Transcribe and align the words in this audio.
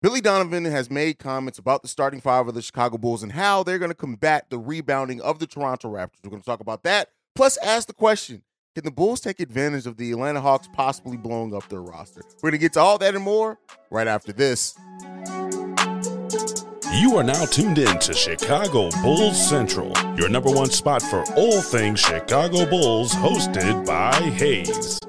Billy 0.00 0.20
Donovan 0.20 0.64
has 0.64 0.90
made 0.90 1.18
comments 1.18 1.58
about 1.58 1.82
the 1.82 1.88
starting 1.88 2.20
five 2.20 2.46
of 2.46 2.54
the 2.54 2.62
Chicago 2.62 2.98
Bulls 2.98 3.24
and 3.24 3.32
how 3.32 3.64
they're 3.64 3.80
going 3.80 3.90
to 3.90 3.96
combat 3.96 4.48
the 4.48 4.58
rebounding 4.58 5.20
of 5.20 5.40
the 5.40 5.46
Toronto 5.46 5.88
Raptors. 5.88 6.22
We're 6.22 6.30
going 6.30 6.42
to 6.42 6.46
talk 6.46 6.60
about 6.60 6.84
that. 6.84 7.08
Plus, 7.34 7.56
ask 7.58 7.88
the 7.88 7.94
question 7.94 8.42
Can 8.76 8.84
the 8.84 8.92
Bulls 8.92 9.20
take 9.20 9.40
advantage 9.40 9.86
of 9.86 9.96
the 9.96 10.12
Atlanta 10.12 10.40
Hawks 10.40 10.68
possibly 10.72 11.16
blowing 11.16 11.52
up 11.52 11.68
their 11.68 11.82
roster? 11.82 12.22
We're 12.40 12.50
going 12.50 12.60
to 12.60 12.64
get 12.64 12.74
to 12.74 12.80
all 12.80 12.98
that 12.98 13.16
and 13.16 13.24
more 13.24 13.58
right 13.90 14.06
after 14.06 14.32
this. 14.32 14.78
You 16.94 17.16
are 17.16 17.24
now 17.24 17.44
tuned 17.46 17.78
in 17.78 17.98
to 17.98 18.14
Chicago 18.14 18.90
Bulls 19.02 19.48
Central, 19.48 19.92
your 20.16 20.28
number 20.28 20.50
one 20.50 20.70
spot 20.70 21.02
for 21.02 21.24
all 21.34 21.60
things 21.60 21.98
Chicago 21.98 22.66
Bulls, 22.66 23.12
hosted 23.14 23.84
by 23.84 24.12
Haize. 24.12 25.00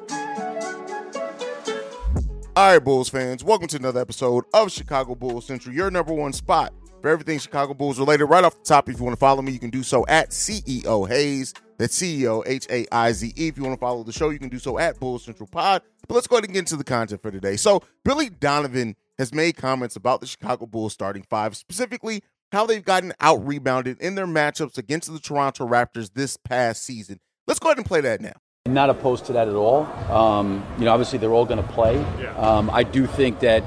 All 2.55 2.73
right, 2.73 2.83
Bulls 2.83 3.07
fans, 3.07 3.43
welcome 3.43 3.67
to 3.67 3.77
another 3.77 4.01
episode 4.01 4.43
of 4.53 4.71
Chicago 4.71 5.15
Bulls 5.15 5.45
Central, 5.45 5.73
your 5.73 5.89
number 5.91 6.13
one 6.13 6.33
spot 6.33 6.73
for 7.01 7.09
everything 7.09 7.39
Chicago 7.39 7.73
Bulls 7.73 7.99
related. 7.99 8.25
Right 8.25 8.43
off 8.43 8.57
the 8.57 8.63
top, 8.63 8.89
if 8.89 8.97
you 8.97 9.03
want 9.05 9.15
to 9.15 9.19
follow 9.19 9.41
me, 9.41 9.51
you 9.51 9.59
can 9.59 9.69
do 9.69 9.83
so 9.83 10.03
at 10.07 10.31
CEO 10.31 11.07
Haize. 11.07 11.53
That's 11.77 11.97
CEO 11.97 12.43
H 12.45 12.67
A 12.69 12.85
I 12.91 13.11
Z 13.13 13.33
E. 13.37 13.47
If 13.47 13.55
you 13.55 13.63
want 13.63 13.75
to 13.75 13.79
follow 13.79 14.03
the 14.03 14.11
show, 14.11 14.31
you 14.31 14.39
can 14.39 14.49
do 14.49 14.59
so 14.59 14.77
at 14.77 14.99
Bulls 14.99 15.23
Central 15.23 15.47
Pod. 15.47 15.83
But 16.07 16.15
let's 16.15 16.27
go 16.27 16.35
ahead 16.35 16.45
and 16.45 16.53
get 16.53 16.59
into 16.59 16.75
the 16.75 16.83
content 16.83 17.21
for 17.21 17.31
today. 17.31 17.55
So, 17.55 17.83
Billy 18.03 18.29
Donovan 18.29 18.95
has 19.19 19.33
made 19.33 19.55
comments 19.55 19.95
about 19.95 20.19
the 20.19 20.27
Chicago 20.27 20.65
Bulls 20.65 20.91
starting 20.91 21.23
five, 21.29 21.55
specifically 21.55 22.23
how 22.51 22.65
they've 22.65 22.83
gotten 22.83 23.13
out 23.21 23.45
rebounded 23.45 24.01
in 24.01 24.15
their 24.15 24.27
matchups 24.27 24.77
against 24.77 25.13
the 25.13 25.19
Toronto 25.19 25.67
Raptors 25.67 26.11
this 26.13 26.35
past 26.35 26.83
season. 26.83 27.19
Let's 27.47 27.59
go 27.59 27.69
ahead 27.69 27.77
and 27.77 27.85
play 27.85 28.01
that 28.01 28.19
now. 28.21 28.33
Not 28.69 28.89
opposed 28.91 29.25
to 29.25 29.33
that 29.33 29.47
at 29.47 29.55
all. 29.55 29.85
Um, 30.11 30.63
you 30.77 30.85
know, 30.85 30.91
obviously 30.91 31.17
they're 31.17 31.33
all 31.33 31.45
going 31.45 31.61
to 31.61 31.71
play. 31.73 31.97
Um, 32.35 32.69
I 32.69 32.83
do 32.83 33.07
think 33.07 33.39
that 33.39 33.63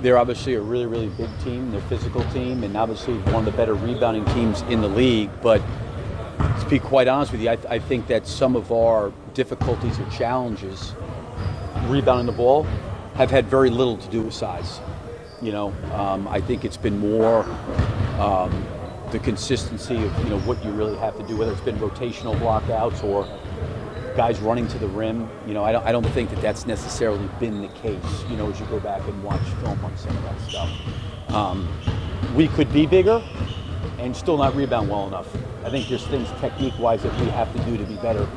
they're 0.00 0.18
obviously 0.18 0.54
a 0.54 0.60
really, 0.60 0.86
really 0.86 1.08
big 1.08 1.28
team. 1.42 1.72
They're 1.72 1.80
a 1.80 1.84
physical 1.84 2.22
team, 2.30 2.62
and 2.62 2.76
obviously 2.76 3.14
one 3.32 3.36
of 3.36 3.44
the 3.46 3.56
better 3.56 3.74
rebounding 3.74 4.24
teams 4.26 4.62
in 4.62 4.80
the 4.80 4.88
league. 4.88 5.30
But 5.42 5.60
to 6.60 6.66
be 6.68 6.78
quite 6.78 7.08
honest 7.08 7.32
with 7.32 7.40
you, 7.40 7.50
I, 7.50 7.58
I 7.68 7.78
think 7.80 8.06
that 8.08 8.26
some 8.26 8.54
of 8.54 8.70
our 8.70 9.12
difficulties 9.34 9.98
or 9.98 10.08
challenges 10.10 10.94
rebounding 11.86 12.26
the 12.26 12.32
ball 12.32 12.64
have 13.14 13.30
had 13.30 13.46
very 13.46 13.70
little 13.70 13.96
to 13.96 14.08
do 14.10 14.22
with 14.22 14.34
size. 14.34 14.80
You 15.40 15.50
know, 15.50 15.72
um, 15.94 16.28
I 16.28 16.40
think 16.40 16.64
it's 16.64 16.76
been 16.76 16.98
more 16.98 17.44
um, 18.20 18.66
the 19.10 19.18
consistency 19.18 19.96
of 19.96 20.18
you 20.24 20.30
know 20.30 20.38
what 20.40 20.64
you 20.64 20.70
really 20.70 20.96
have 20.98 21.16
to 21.18 21.26
do, 21.26 21.36
whether 21.36 21.52
it's 21.52 21.60
been 21.60 21.78
rotational 21.78 22.38
blockouts 22.38 23.02
or 23.02 23.26
guys 24.16 24.40
running 24.40 24.68
to 24.68 24.78
the 24.78 24.88
rim. 24.88 25.28
You 25.46 25.54
know, 25.54 25.64
I 25.64 25.72
don't, 25.72 25.86
I 25.86 25.92
don't 25.92 26.06
think 26.08 26.30
that 26.30 26.40
that's 26.40 26.66
necessarily 26.66 27.28
been 27.40 27.62
the 27.62 27.68
case. 27.68 28.24
You 28.28 28.36
know, 28.36 28.50
as 28.50 28.60
you 28.60 28.66
go 28.66 28.80
back 28.80 29.06
and 29.06 29.22
watch 29.22 29.42
film 29.62 29.84
on 29.84 29.96
some 29.96 30.16
of 30.16 30.22
that 30.24 30.40
stuff, 30.40 30.70
um, 31.28 31.68
we 32.34 32.48
could 32.48 32.72
be 32.72 32.86
bigger 32.86 33.22
and 33.98 34.16
still 34.16 34.36
not 34.36 34.54
rebound 34.56 34.88
well 34.88 35.06
enough. 35.06 35.28
I 35.64 35.70
think 35.70 35.88
there's 35.88 36.06
things 36.08 36.28
technique-wise 36.40 37.02
that 37.04 37.20
we 37.20 37.26
have 37.26 37.52
to 37.54 37.64
do 37.64 37.76
to 37.76 37.84
be 37.84 37.96
better. 37.96 38.28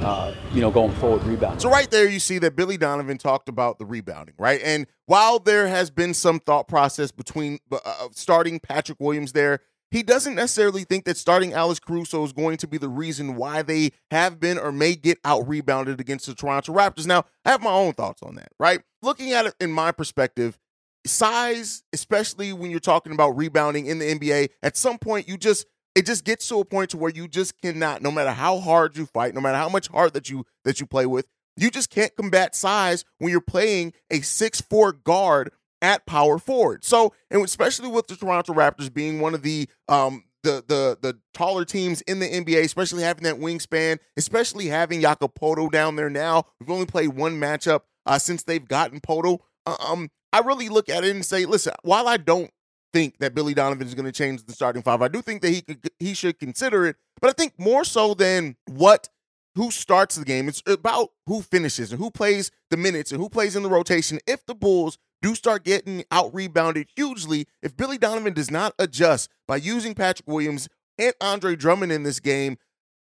Uh, 0.00 0.34
you 0.52 0.60
know, 0.60 0.70
going 0.70 0.92
forward, 0.96 1.22
rebounding. 1.24 1.60
So 1.60 1.70
right 1.70 1.90
there, 1.90 2.06
you 2.06 2.18
see 2.18 2.38
that 2.38 2.56
Billy 2.56 2.76
Donovan 2.76 3.16
talked 3.16 3.48
about 3.48 3.78
the 3.78 3.86
rebounding, 3.86 4.34
right? 4.38 4.60
And 4.62 4.86
while 5.06 5.38
there 5.38 5.66
has 5.66 5.90
been 5.90 6.12
some 6.12 6.40
thought 6.40 6.68
process 6.68 7.10
between 7.10 7.58
uh, 7.72 8.08
starting 8.10 8.60
Patrick 8.60 9.00
Williams 9.00 9.32
there, 9.32 9.60
he 9.94 10.02
doesn't 10.02 10.34
necessarily 10.34 10.82
think 10.82 11.04
that 11.04 11.16
starting 11.16 11.52
Alex 11.52 11.78
Caruso 11.78 12.24
is 12.24 12.32
going 12.32 12.56
to 12.56 12.66
be 12.66 12.78
the 12.78 12.88
reason 12.88 13.36
why 13.36 13.62
they 13.62 13.92
have 14.10 14.40
been 14.40 14.58
or 14.58 14.72
may 14.72 14.96
get 14.96 15.18
out 15.24 15.46
rebounded 15.46 16.00
against 16.00 16.26
the 16.26 16.34
Toronto 16.34 16.72
Raptors. 16.72 17.06
Now, 17.06 17.26
I 17.44 17.52
have 17.52 17.62
my 17.62 17.70
own 17.70 17.92
thoughts 17.92 18.20
on 18.20 18.34
that, 18.34 18.48
right? 18.58 18.82
Looking 19.02 19.30
at 19.30 19.46
it 19.46 19.54
in 19.60 19.70
my 19.70 19.92
perspective, 19.92 20.58
size, 21.06 21.84
especially 21.92 22.52
when 22.52 22.72
you're 22.72 22.80
talking 22.80 23.12
about 23.12 23.36
rebounding 23.36 23.86
in 23.86 24.00
the 24.00 24.06
NBA, 24.06 24.48
at 24.64 24.76
some 24.76 24.98
point 24.98 25.28
you 25.28 25.36
just 25.36 25.64
it 25.94 26.06
just 26.06 26.24
gets 26.24 26.48
to 26.48 26.58
a 26.58 26.64
point 26.64 26.90
to 26.90 26.96
where 26.96 27.12
you 27.12 27.28
just 27.28 27.62
cannot, 27.62 28.02
no 28.02 28.10
matter 28.10 28.32
how 28.32 28.58
hard 28.58 28.96
you 28.96 29.06
fight, 29.06 29.32
no 29.32 29.40
matter 29.40 29.58
how 29.58 29.68
much 29.68 29.86
heart 29.86 30.12
that 30.14 30.28
you 30.28 30.44
that 30.64 30.80
you 30.80 30.86
play 30.86 31.06
with, 31.06 31.28
you 31.56 31.70
just 31.70 31.88
can't 31.88 32.16
combat 32.16 32.56
size 32.56 33.04
when 33.18 33.30
you're 33.30 33.40
playing 33.40 33.92
a 34.10 34.22
six 34.22 34.60
four 34.60 34.90
guard 34.90 35.52
at 35.84 36.06
power 36.06 36.38
forward. 36.38 36.82
So, 36.82 37.12
and 37.30 37.44
especially 37.44 37.88
with 37.88 38.06
the 38.06 38.16
Toronto 38.16 38.54
Raptors 38.54 38.92
being 38.92 39.20
one 39.20 39.34
of 39.34 39.42
the 39.42 39.68
um 39.88 40.24
the 40.42 40.64
the 40.66 40.98
the 41.00 41.18
taller 41.34 41.66
teams 41.66 42.00
in 42.02 42.20
the 42.20 42.26
NBA, 42.26 42.64
especially 42.64 43.02
having 43.02 43.24
that 43.24 43.36
wingspan, 43.36 43.98
especially 44.16 44.68
having 44.68 45.02
Jakob 45.02 45.34
Poeltl 45.34 45.70
down 45.70 45.96
there 45.96 46.10
now. 46.10 46.46
We've 46.58 46.70
only 46.70 46.86
played 46.86 47.08
one 47.08 47.38
matchup 47.38 47.80
uh, 48.06 48.18
since 48.18 48.42
they've 48.42 48.66
gotten 48.66 49.00
Poeltl. 49.00 49.40
Um, 49.66 50.10
I 50.32 50.40
really 50.40 50.70
look 50.70 50.88
at 50.88 51.04
it 51.04 51.14
and 51.14 51.24
say, 51.24 51.44
listen, 51.44 51.74
while 51.82 52.08
I 52.08 52.16
don't 52.16 52.50
think 52.92 53.18
that 53.18 53.34
Billy 53.34 53.54
Donovan 53.54 53.86
is 53.86 53.94
going 53.94 54.06
to 54.06 54.12
change 54.12 54.44
the 54.44 54.52
starting 54.52 54.82
five, 54.82 55.02
I 55.02 55.08
do 55.08 55.20
think 55.20 55.42
that 55.42 55.50
he 55.50 55.60
could 55.60 55.90
he 55.98 56.14
should 56.14 56.38
consider 56.38 56.86
it. 56.86 56.96
But 57.20 57.28
I 57.28 57.32
think 57.34 57.52
more 57.58 57.84
so 57.84 58.14
than 58.14 58.56
what 58.66 59.10
who 59.54 59.70
starts 59.70 60.16
the 60.16 60.24
game, 60.24 60.48
it's 60.48 60.62
about 60.66 61.10
who 61.26 61.40
finishes 61.40 61.92
and 61.92 62.00
who 62.00 62.10
plays 62.10 62.50
the 62.70 62.76
minutes 62.76 63.12
and 63.12 63.20
who 63.20 63.28
plays 63.28 63.54
in 63.54 63.62
the 63.62 63.68
rotation. 63.68 64.18
If 64.26 64.44
the 64.46 64.54
Bulls 64.54 64.98
do 65.24 65.34
start 65.34 65.64
getting 65.64 66.04
out 66.10 66.34
rebounded 66.34 66.86
hugely, 66.94 67.46
if 67.62 67.74
Billy 67.74 67.96
Donovan 67.96 68.34
does 68.34 68.50
not 68.50 68.74
adjust 68.78 69.30
by 69.48 69.56
using 69.56 69.94
Patrick 69.94 70.28
Williams 70.28 70.68
and 70.98 71.14
Andre 71.18 71.56
Drummond 71.56 71.92
in 71.92 72.02
this 72.02 72.20
game, 72.20 72.58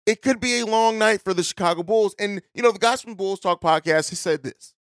it 0.05 0.21
could 0.21 0.39
be 0.39 0.61
a 0.61 0.65
long 0.65 0.97
night 0.97 1.21
for 1.21 1.33
the 1.33 1.43
Chicago 1.43 1.83
Bulls. 1.83 2.15
And, 2.17 2.41
you 2.53 2.63
know, 2.63 2.71
the 2.71 2.79
guys 2.79 3.01
from 3.01 3.15
Bulls 3.15 3.41
Talk 3.41 3.59
podcast 3.59 4.11
has 4.11 4.19
said 4.19 4.43
this. 4.43 4.73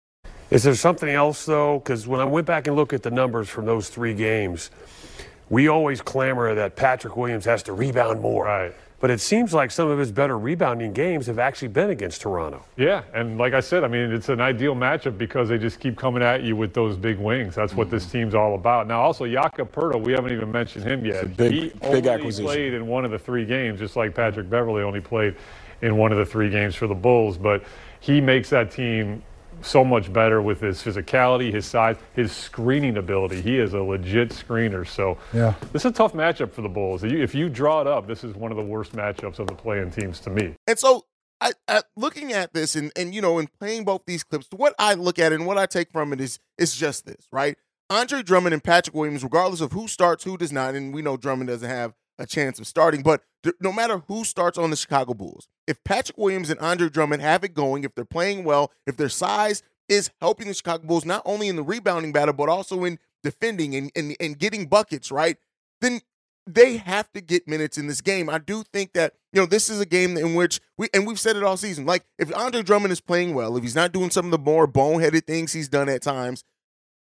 Is 0.51 0.65
there 0.65 0.75
something 0.75 1.09
else, 1.09 1.47
though? 1.47 1.79
Because 1.79 2.07
when 2.07 2.21
I 2.21 2.25
went 2.25 2.47
back 2.47 2.67
and 2.67 2.77
looked 2.77 2.93
at 2.93 3.03
the 3.03 3.11
numbers 3.11 3.49
from 3.49 3.65
those 3.65 3.89
three 3.89 4.13
games, 4.13 4.71
we 5.49 5.69
always 5.69 6.03
clamor 6.03 6.55
that 6.55 6.77
Patrick 6.77 7.17
Williams 7.17 7.47
has 7.47 7.63
to 7.63 7.73
rebound 7.73 8.21
more. 8.21 8.45
Right. 8.45 8.75
But 9.03 9.11
it 9.11 9.21
seems 9.21 9.53
like 9.53 9.73
some 9.73 9.89
of 9.89 9.99
his 9.99 10.13
better 10.13 10.39
rebounding 10.39 10.93
games 10.93 11.27
have 11.27 11.41
actually 11.41 11.67
been 11.67 11.91
against 11.91 12.21
Toronto. 12.21 12.65
Yeah, 12.77 13.03
and 13.13 13.37
like 13.37 13.53
I 13.53 13.59
said, 13.59 13.83
I 13.83 13.89
mean, 13.89 14.13
it's 14.13 14.29
an 14.29 14.41
ideal 14.41 14.77
matchup 14.77 15.19
because 15.19 15.49
they 15.49 15.59
just 15.59 15.81
keep 15.81 15.99
coming 15.99 16.23
at 16.23 16.45
you 16.45 16.55
with 16.55 16.73
those 16.73 16.97
big 16.97 17.19
wings. 17.19 17.57
That's 17.57 17.75
what 17.75 17.91
this 17.91 18.05
mm-hmm. 18.05 18.13
team's 18.13 18.35
all 18.37 18.55
about. 18.55 18.87
Now, 18.87 19.01
also, 19.01 19.27
Jakob 19.27 19.73
Poeltl, 19.73 20.01
we 20.01 20.13
haven't 20.13 20.31
even 20.31 20.53
mentioned 20.53 20.85
him 20.85 21.05
yet. 21.05 21.37
big- 21.37 21.53
he 21.53 21.69
big 21.71 21.83
only 21.83 22.09
acquisition. 22.11 22.45
played 22.45 22.75
in 22.75 22.87
one 22.87 23.05
of 23.05 23.11
the 23.11 23.19
three 23.19 23.45
games, 23.45 23.81
just 23.81 23.97
like 23.97 24.15
Patrick 24.15 24.49
Beverley 24.49 24.85
only 24.85 25.01
played 25.01 25.35
in 25.81 25.97
one 25.97 26.13
of 26.13 26.19
the 26.19 26.25
three 26.25 26.49
games 26.49 26.77
for 26.77 26.87
the 26.87 26.95
Bulls. 26.95 27.37
But 27.37 27.65
he 27.99 28.21
makes 28.21 28.51
that 28.51 28.71
team 28.71 29.21
so 29.63 29.85
much 29.85 30.13
better 30.13 30.43
with 30.43 30.61
his 30.61 30.83
physicality, 30.83 31.53
his 31.53 31.67
size, 31.67 31.97
his 32.15 32.33
screening 32.33 32.97
ability. 32.97 33.41
He 33.41 33.59
is 33.59 33.75
a 33.75 33.81
legit 33.83 34.31
screener. 34.31 34.87
So 34.87 35.19
Yeah. 35.33 35.55
this 35.73 35.83
is 35.85 35.91
a 35.91 35.95
tough 35.95 36.13
matchup 36.13 36.53
for 36.53 36.63
the 36.63 36.69
Bulls. 36.69 37.05
If 37.05 37.13
you- 37.13 37.23
If 37.23 37.35
you 37.35 37.49
draw 37.49 37.81
it 37.81 37.87
up, 37.87 38.07
this 38.07 38.25
is 38.25 38.35
one 38.35 38.51
of 38.51 38.57
the 38.57 38.63
worst 38.65 38.93
matchups 38.95 39.39
of 39.39 39.47
the 39.47 39.55
play-in 39.55 39.91
teams 39.91 40.21
to 40.21 40.31
me. 40.31 40.55
And 40.67 40.79
so, 40.79 41.05
I, 41.41 41.53
I 41.67 41.83
looking 41.97 42.33
at 42.33 42.53
this 42.53 42.77
and 42.77 42.93
and 42.97 43.13
you 43.15 43.21
know, 43.21 43.39
in 43.39 43.49
playing 43.59 43.85
both 43.85 44.03
these 44.07 44.23
clips, 44.23 44.47
what 44.55 44.75
I 44.79 44.95
look 44.95 45.19
at 45.19 45.33
and 45.33 45.45
what 45.47 45.59
I 45.59 45.67
take 45.67 45.91
from 45.91 46.13
it 46.13 46.21
is 46.21 46.39
it's 46.59 46.77
just 46.77 47.05
this, 47.07 47.27
right? 47.33 47.57
Andre 47.91 48.23
Drummond 48.23 48.55
and 48.55 48.63
Patrick 48.63 48.95
Williams, 48.95 49.23
regardless 49.25 49.61
of 49.61 49.73
who 49.73 49.87
starts, 49.89 50.25
who 50.25 50.37
does 50.37 50.53
not, 50.53 50.75
and 50.75 50.95
we 50.95 51.03
know 51.03 51.17
Drummond 51.17 51.49
doesn't 51.49 51.69
have 51.69 51.95
a 52.19 52.27
chance 52.27 52.59
of 52.59 52.67
starting, 52.67 53.03
but 53.03 53.23
th- 53.43 53.57
no 53.61 53.73
matter 53.73 54.03
who 54.09 54.25
starts 54.25 54.59
on 54.59 54.71
the 54.71 54.77
Chicago 54.77 55.15
Bulls, 55.15 55.49
if 55.67 55.83
Patrick 55.85 56.19
Williams 56.19 56.51
and 56.51 56.61
Andre 56.61 56.89
Drummond 56.89 57.23
have 57.23 57.45
it 57.45 57.55
going, 57.55 57.85
if 57.85 57.95
they're 57.95 58.05
playing 58.05 58.45
well, 58.45 58.73
if 58.87 58.97
their 58.97 59.09
size 59.09 59.63
is 59.89 60.11
helping 60.21 60.49
the 60.49 60.55
Chicago 60.55 60.87
Bulls 60.87 61.05
not 61.05 61.23
only 61.25 61.49
in 61.49 61.57
the 61.57 61.63
rebounding 61.63 62.13
battle, 62.13 62.35
but 62.35 62.49
also 62.49 62.85
in 62.85 62.99
defending 63.23 63.75
and, 63.75 63.91
and, 63.95 64.17
and 64.21 64.39
getting 64.39 64.67
buckets, 64.67 65.11
right? 65.11 65.37
Then 65.81 66.01
they 66.47 66.77
have 66.77 67.13
to 67.13 67.21
get 67.21 67.47
minutes 67.47 67.79
in 67.79 67.87
this 67.87 68.01
game. 68.01 68.29
I 68.29 68.39
do 68.39 68.65
think 68.73 68.93
that, 68.95 69.15
you 69.33 69.41
know, 69.41 69.47
this 69.47 69.71
is 69.71 69.81
a 69.81 69.87
game 69.87 70.17
in 70.17 70.35
which 70.35 70.61
we 70.77 70.89
and 70.93 71.07
we've 71.07 71.21
said 71.21 71.37
it 71.37 71.45
all 71.45 71.57
season. 71.57 71.87
Like 71.87 72.05
if 72.19 72.35
Andre 72.37 72.63
Drummond 72.63 72.93
is 72.93 73.01
playing 73.01 73.35
well, 73.35 73.57
if 73.57 73.63
he's 73.63 73.77
not 73.77 73.93
doing 73.93 74.11
some 74.11 74.25
of 74.27 74.33
the 74.33 74.39
more 74.39 74.67
boneheaded 74.67 75.27
things 75.27 75.53
he's 75.53 75.69
done 75.69 75.89
at 75.89 76.03
times, 76.03 76.43